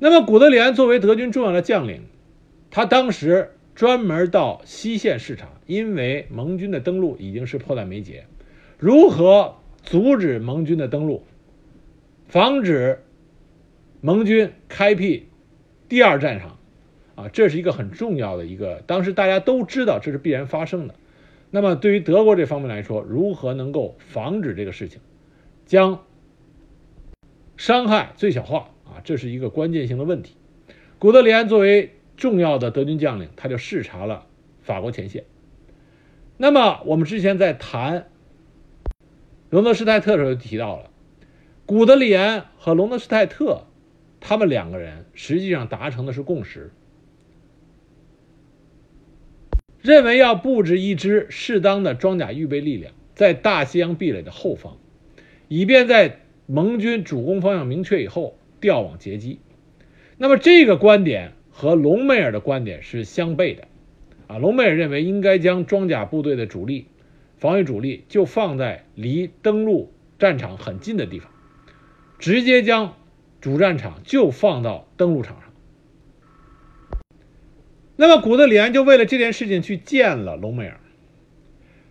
[0.00, 2.02] 那么古德里安作为德军重要的将领，
[2.72, 8.24] 他当时专门到西线视察，因为盟军的登陆已经是迫在眉睫。
[8.80, 11.22] 如何阻止盟军的登陆，
[12.28, 13.04] 防止
[14.00, 15.28] 盟军开辟
[15.86, 16.56] 第二战场？
[17.14, 20.94] 啊，这是一个很重要的一个，当时大家都知道这是必然发生的。
[21.50, 25.02] 那么对于德国这方面来说，如何能够防止这个事情，
[25.66, 26.06] 将
[27.58, 28.70] 伤害最小化？
[28.86, 30.36] 啊，这是一个关键性的问题。
[30.98, 34.24] 古德里安作为重要的德军将领，他就视察了
[34.62, 35.24] 法国前线。
[36.38, 38.06] 那么我们之前在谈。
[39.50, 40.90] 隆德施泰特时候就提到了，
[41.66, 43.66] 古德里安和隆德施泰特，
[44.20, 46.70] 他们两个人实际上达成的是共识，
[49.82, 54.76] 认为要布置一支适当的装甲预备力量在大西洋壁垒的后方，
[55.48, 59.40] 以便在盟军主攻方向明确以后调往截击。
[60.16, 63.66] 那么这个观点和隆美尔的观点是相悖的，
[64.28, 66.86] 啊，隆美尔认为应该将装甲部队的主力。
[67.40, 71.30] 防御主力就放在离登陆战场很近的地方，
[72.18, 72.96] 直接将
[73.40, 75.50] 主战场就放到登陆场上。
[77.96, 80.78] 那么古德里安就为了这件事情去见了隆美尔。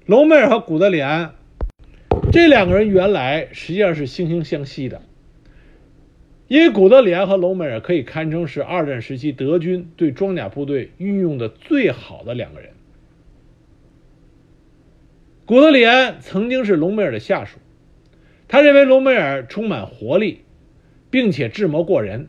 [0.05, 1.33] 隆美尔和古德里安
[2.31, 5.01] 这两个人原来实际上是惺惺相惜的，
[6.47, 12.73] 因为古德里安和隆美尔可以堪称是二战时期德军对装甲部队运用的最好的两个人。
[15.49, 17.57] 古德里安曾经是隆美尔的下属，
[18.47, 20.41] 他认为隆美尔充满活力，
[21.09, 22.27] 并且智谋过人，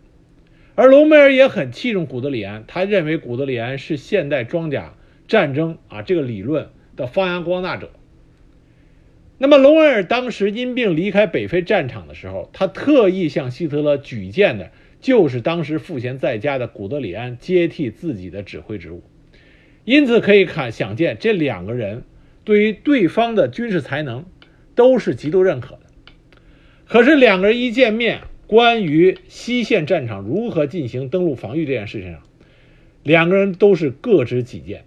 [0.74, 4.94] 而隆美尔也很器重古德里安，他认为古德里安是现代装甲
[5.28, 7.90] 战争啊这个理论的发扬光大者。
[9.36, 14.70] 那么，隆美尔当时因病离开北非战场的时候，他特意向希特勒举荐的
[15.02, 19.02] 就是当时赋闲在家的古德里安接替自己的指挥职务，
[19.84, 22.04] 因此可以看想见这两个人。
[22.45, 24.24] 对于对方的军事才能，
[24.74, 25.80] 都是极度认可的。
[26.86, 32.22] 可是两个人一见面，关于西线战场如何进行登陆防御这件事情上，
[33.03, 34.84] 两个人都是各执己见。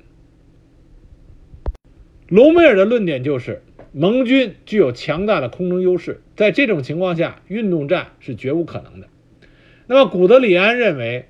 [2.27, 3.61] 隆美尔的论点就是，
[3.93, 9.07] 盟军具有强大的空中优势，在这种情况下，运动战是绝无可能的。
[9.87, 11.27] 那么古德里安认为，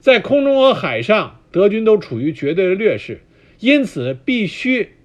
[0.00, 3.20] 在空中和海上，德军都处于绝对的劣势，
[3.60, 4.95] 因此必须。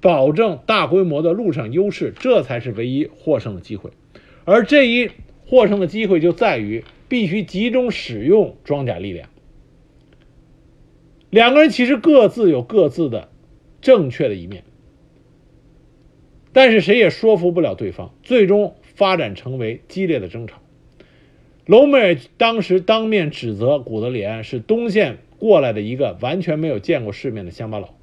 [0.00, 3.90] 保证大规模的陆上优势，这才是唯一获胜的机会。
[4.44, 5.10] 而这一
[5.46, 9.28] 获胜的机会就在于必须集中使用装甲力量。
[11.30, 13.28] 两个人其实各自有各自的
[13.80, 14.64] 正确的一面，
[16.52, 20.60] 但是谁也说服不了对方，最终发展成为激烈的争吵。
[21.66, 27.97] 隆美尔当时当面指责古德里安是东线过来的一个完全没有见过世面的乡巴佬。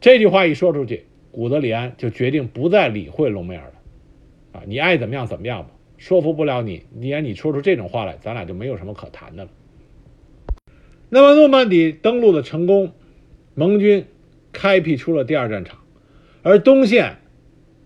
[0.00, 3.74] 这句话一说出去，古德里安就决定不再理会隆美尔了。
[4.52, 6.84] 啊，你爱怎么样怎么样吧，说服不了你。
[7.00, 9.50] 既然你说出这种话来，咱俩就没有什么可谈的了。
[11.10, 12.92] 那么诺曼底登陆的成功，
[13.54, 14.06] 盟军
[14.52, 15.80] 开辟出了第二战场，
[16.42, 17.18] 而东线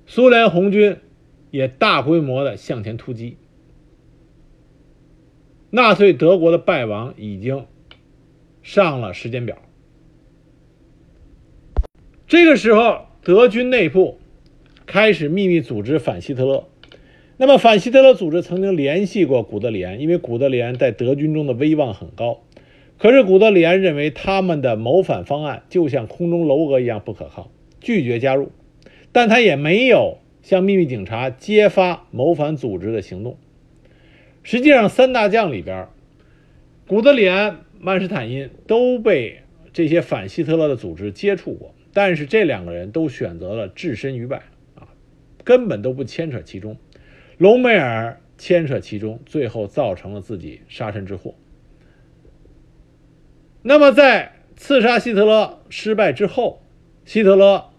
[0.06, 0.98] 苏联红军
[1.50, 3.36] 也大规模的向前突击。
[5.70, 7.66] 纳粹德国的败亡已经
[8.62, 9.58] 上了时间表。
[12.34, 14.18] 这个时候，德军内部
[14.86, 16.64] 开始秘密组织反希特勒。
[17.36, 22.42] 那么，反希特勒组织曾经联系过古德里安，因为古德里安在德军中的威望很高。
[22.98, 28.50] 可是，古德里安认为他们的谋反方案就像空中楼阁一样不可靠，拒绝加入。
[29.12, 33.38] 但他也没有向秘密警察揭发谋反组织的行动。
[34.42, 35.86] 实际上，三大将里边，
[36.88, 41.72] 古德里安、曼施坦因都被这些反希特勒的组织接触过。
[41.94, 44.42] 但是这两个人都选择了置身于外
[44.74, 44.88] 啊，
[45.44, 46.76] 根本都不牵扯其中。
[47.38, 51.34] 隆美尔牵扯其中，最后造成了自己杀身之祸。
[53.62, 56.62] 那么在刺杀希特勒失败之后，
[57.04, 57.70] 希特勒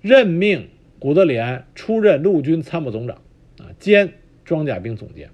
[0.00, 3.16] 任命古德里安出任陆军参谋总长
[3.58, 4.12] 啊，兼
[4.44, 5.30] 装甲兵总监。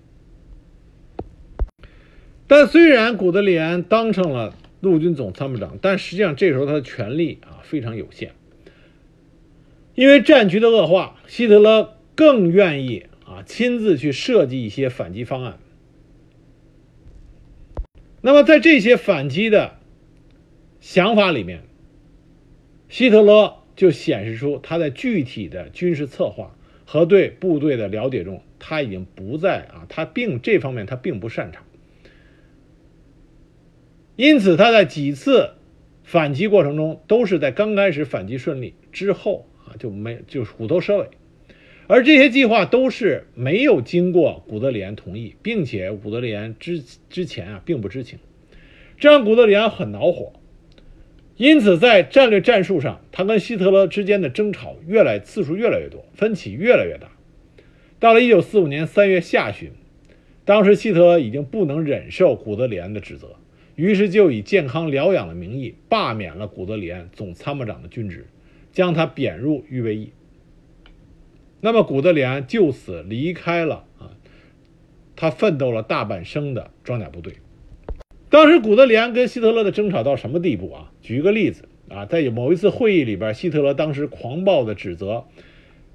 [2.47, 7.57] 但虽然古德里安当上了陆军总参谋长，但实际上这时候他的权力啊。
[7.68, 8.33] 非常有限，
[9.95, 15.59] 因为战局的恶化，希特勒更愿意啊亲自去设计一些反击方案。
[18.22, 19.74] 那么在这些反击的
[20.81, 21.61] 想法里面，
[22.89, 26.57] 希特勒就显示出他在具体的军事策划
[26.87, 31.62] 和对部队的了解中，他已经不在啊，他并这方面他并不擅长，
[34.19, 35.53] 因此他在几次。
[36.05, 41.11] 反击过程中都是在刚开始反击顺利之后啊就没就虎头蛇尾，
[41.87, 48.19] 而这些计划都是没有经过古德里安同意，并且古德里安之之前啊并不知情，
[48.99, 50.33] 这让古德里安很恼火，
[51.37, 57.11] 因此在战略战术上，他跟希特勒之间的争吵越来次数越来越多，分歧越来越大。
[58.01, 59.73] 到了1945年3月下旬，
[60.47, 63.37] 当时希特勒已经不能忍受古德里安的指责。
[63.79, 68.26] 于是就以健康疗养的名义罢免了古德里安总参谋长的军职，
[68.72, 70.11] 将他贬入预备役。
[71.61, 74.18] 那么古德里安就此离开了啊，
[75.14, 77.35] 他奋斗了大半生的装甲部队。
[78.29, 80.91] 当时古德里安跟希特勒的争吵到什么地步啊？
[81.01, 85.26] 举一个例子啊，在某一次会议里边，希特勒当时狂暴的指责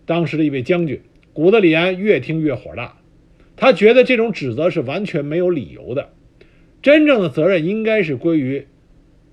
[0.05, 1.01] 当时的一位将军，
[1.33, 2.97] 古德里安越听越火大，
[3.57, 6.12] 他觉得这种指责是完全没有理由的。
[6.83, 8.67] 真正的责任应该是归于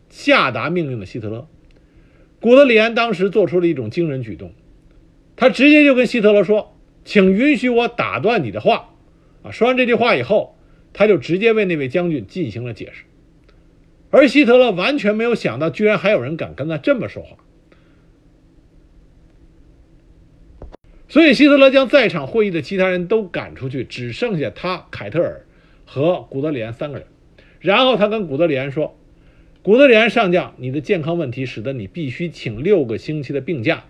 [0.08, 1.46] 下达命令的希特勒。
[2.40, 4.54] 古德里安当时做出了一种惊人举动，
[5.36, 6.74] 他直接就跟希特勒说
[7.04, 8.94] ：“请允许我打断你的话。”
[9.42, 10.56] 啊，说完这句话以后，
[10.92, 13.04] 他就直接为那位将军进行了解释。
[14.10, 17.36] 而希特勒完全没有想到，居然还有人敢跟他这么说话。
[21.08, 25.46] 所以，希特勒将在场会议的其他人都赶出去，只剩下他、凯特尔
[25.84, 27.06] 和古德里安三个人。
[27.60, 28.96] 然后他跟古德里安说
[29.62, 33.84] ：“古德里安上将，你的健康问题使得你必须请六个星期的病假。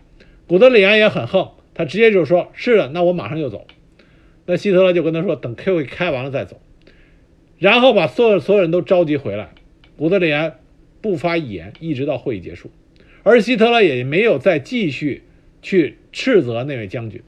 [0.47, 3.67] 古德里安也很横，他直接就说：“是的，那我马上就走。”
[4.47, 6.61] 那希特勒就跟他说：“等开会开完了再走。”
[7.59, 9.51] 然后把所有所有人都召集回来。
[9.97, 10.59] 古德里安
[11.01, 12.71] 不发一言，一直到会议结束。
[13.23, 15.23] 而希特勒也没有再继续
[15.63, 17.23] 去斥责那位将军。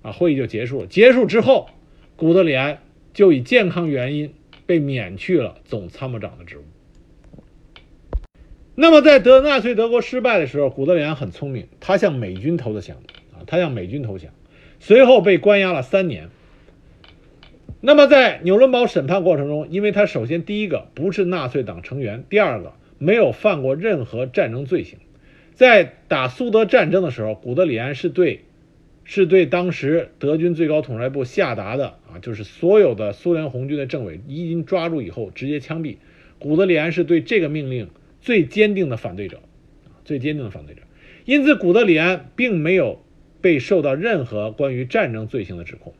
[0.00, 0.86] 啊，会议就结束了。
[0.86, 1.68] 结束之后，
[2.16, 2.78] 古德里安
[3.12, 4.32] 就以健康原因
[4.66, 6.64] 被免去了总参谋长的职务。
[8.76, 12.96] 那么，在德纳粹德国失败的时候，古德里安很聪明，他向美军投的降
[13.32, 14.32] 啊，他向美军投降，
[14.80, 16.28] 随后被关押了三年。
[17.80, 24.98] 那么，在纽伦堡审判过程中，因为他首先第一个不是纳粹党成员，第二个没有犯过任何战争罪行，
[25.54, 28.44] 在打苏德战争的时候，古德里安是对
[29.04, 35.96] 是对当时德军最高统帅部下达的啊，就是所有的苏联红军的政委一经抓住以后直接枪毙。
[36.38, 37.88] 古德里安是对这个命令。
[38.20, 39.42] 最坚定的反对者，
[40.06, 40.80] 最坚定的反对者，
[41.26, 43.04] 因此古德里安并没有
[43.42, 45.92] 被受到任何关于战争罪行的指控。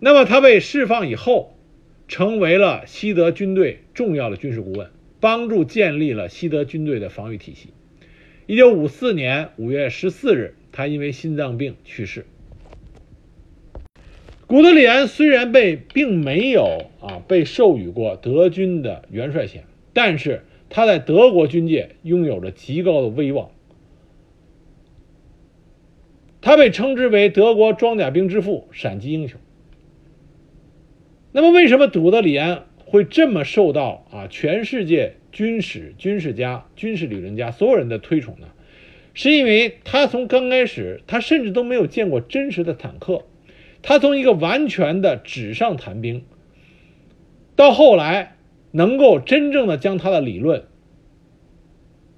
[0.00, 1.56] 那么他被释放以后，
[2.08, 7.70] 成为了西德军队重要的军事顾问，帮助建立了西德军队的防御体系。
[8.46, 12.26] 一九五四年五月十四日，他因为心脏病去世。
[14.46, 19.64] 古德里安虽然被并没有啊被授予过德军的元帅衔。
[19.94, 23.50] 但是他在德国军界拥有着极高的威望，
[26.40, 29.40] 他被称之为德国装甲兵之父、闪击英雄。
[31.32, 38.46] 那么，为什么古德里安会这么受到啊全世界军史、军事家、军事理论家所有人的推崇呢？
[39.18, 43.24] 是因为他从刚开始，他甚至都没有见过真实的坦克，
[43.82, 46.24] 他从一个完全的纸上谈兵，
[47.54, 48.36] 到后来。
[48.70, 50.64] 能够真正的将他的理论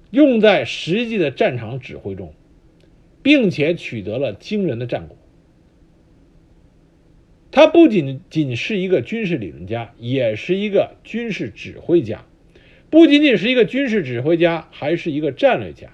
[0.09, 2.33] 用在实际的战场指挥中，
[3.23, 5.17] 并且取得了惊人的战果。
[7.49, 12.25] 他不仅仅是一个军事理论家，也是一个军事指挥家。
[12.89, 15.93] 不仅仅是一个军事指挥家，还是一个战略家。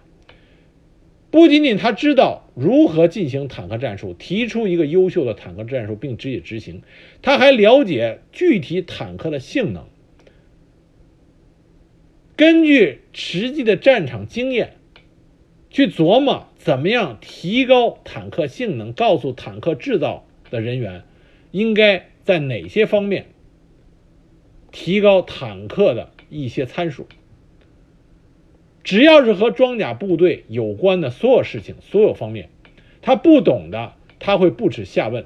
[1.30, 6.82] 不仅仅他知道如何进行坦克战术，提出一个优秀的坦克战术并直接执行，
[7.21, 9.86] 他还了解具体坦克的性能。
[12.36, 14.75] 根据实际的战场经验，
[15.69, 21.03] 去琢磨怎么样提高坦克性能，告诉坦克制造的人员，
[21.51, 23.25] 应该在哪些方面
[24.71, 27.07] 提高坦克的一些参数。
[28.88, 32.47] 只要是和装甲部队有关的所有事情、所有方面，
[33.01, 35.25] 他不懂的，他会不耻下问，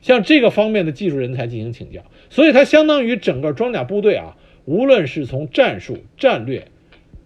[0.00, 2.06] 向这个方面的技术人才进行请教。
[2.30, 4.38] 所以，他相当于整个装甲部队啊。
[4.64, 6.68] 无论是从战术、战略，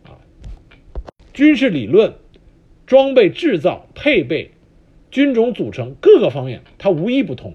[0.03, 0.19] 啊，
[1.33, 2.15] 军事理论、
[2.87, 4.51] 装备制造、配备、
[5.13, 7.55] 军种组成各个方面，他无一不通，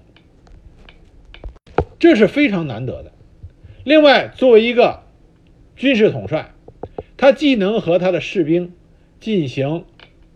[1.98, 3.12] 这是非常难得的。
[3.84, 5.02] 另外，作为一个
[5.76, 6.51] 军事统帅，
[7.16, 8.72] 他既能和他的士兵
[9.20, 9.84] 进行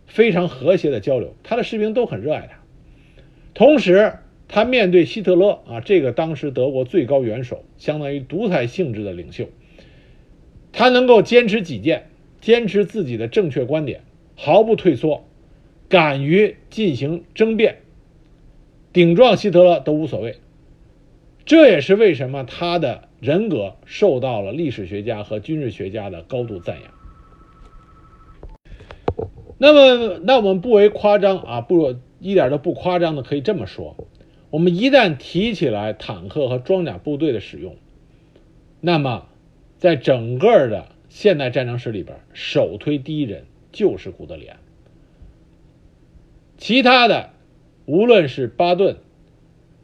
[0.05, 2.59] 非常和谐的交流，他的士兵都很热爱他，
[3.53, 4.13] 同时。
[4.49, 9.49] 他面对希特勒啊，这个当时德国最高元首，相当于独裁性质的领袖，
[10.71, 12.07] 他能够坚持己见，
[12.39, 14.03] 坚持自己的正确观点，
[14.37, 15.25] 毫不退缩，
[15.89, 17.79] 敢于进行争辩，
[18.93, 20.37] 顶撞希特勒都无所谓。
[21.47, 26.91] 这也是为什么他的人格受到了历史学家和军事学家的高度赞扬。
[29.57, 33.95] 那么，那我们不为夸张啊，不一点都不夸张的，可以这么说。
[34.49, 37.77] 我们一旦提起来坦克和装甲部队的使用，
[38.81, 39.29] 那么
[39.77, 44.57] 在整个的现代战争史里边，首推第一人就是古德里安。
[46.57, 47.29] 其他的，
[47.85, 48.97] 无论是巴顿、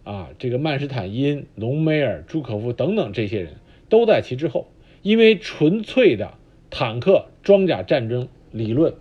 [0.04, 3.54] 啊这个曼施坦因、隆美尔、朱可夫等等这些人，
[3.90, 4.68] 都在其之后，
[5.02, 6.34] 因为纯粹的
[6.70, 8.96] 坦克装甲战争理论、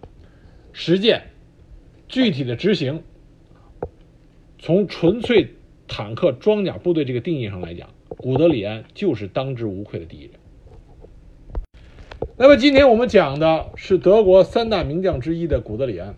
[0.72, 1.24] 实践、
[2.08, 3.02] 具体的执行。
[4.58, 5.54] 从纯粹
[5.88, 10.30] 坦克装甲部队这个定义上来讲，古德里安就是当之无愧的第一人。
[12.36, 16.14] 那么今天我们讲的是德国三大名将之一的古德里安。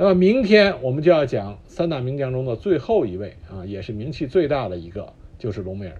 [0.00, 5.96] 那么明天我们就要讲三大名将中的最后一位啊，也是名气最大的一个，就是隆美尔。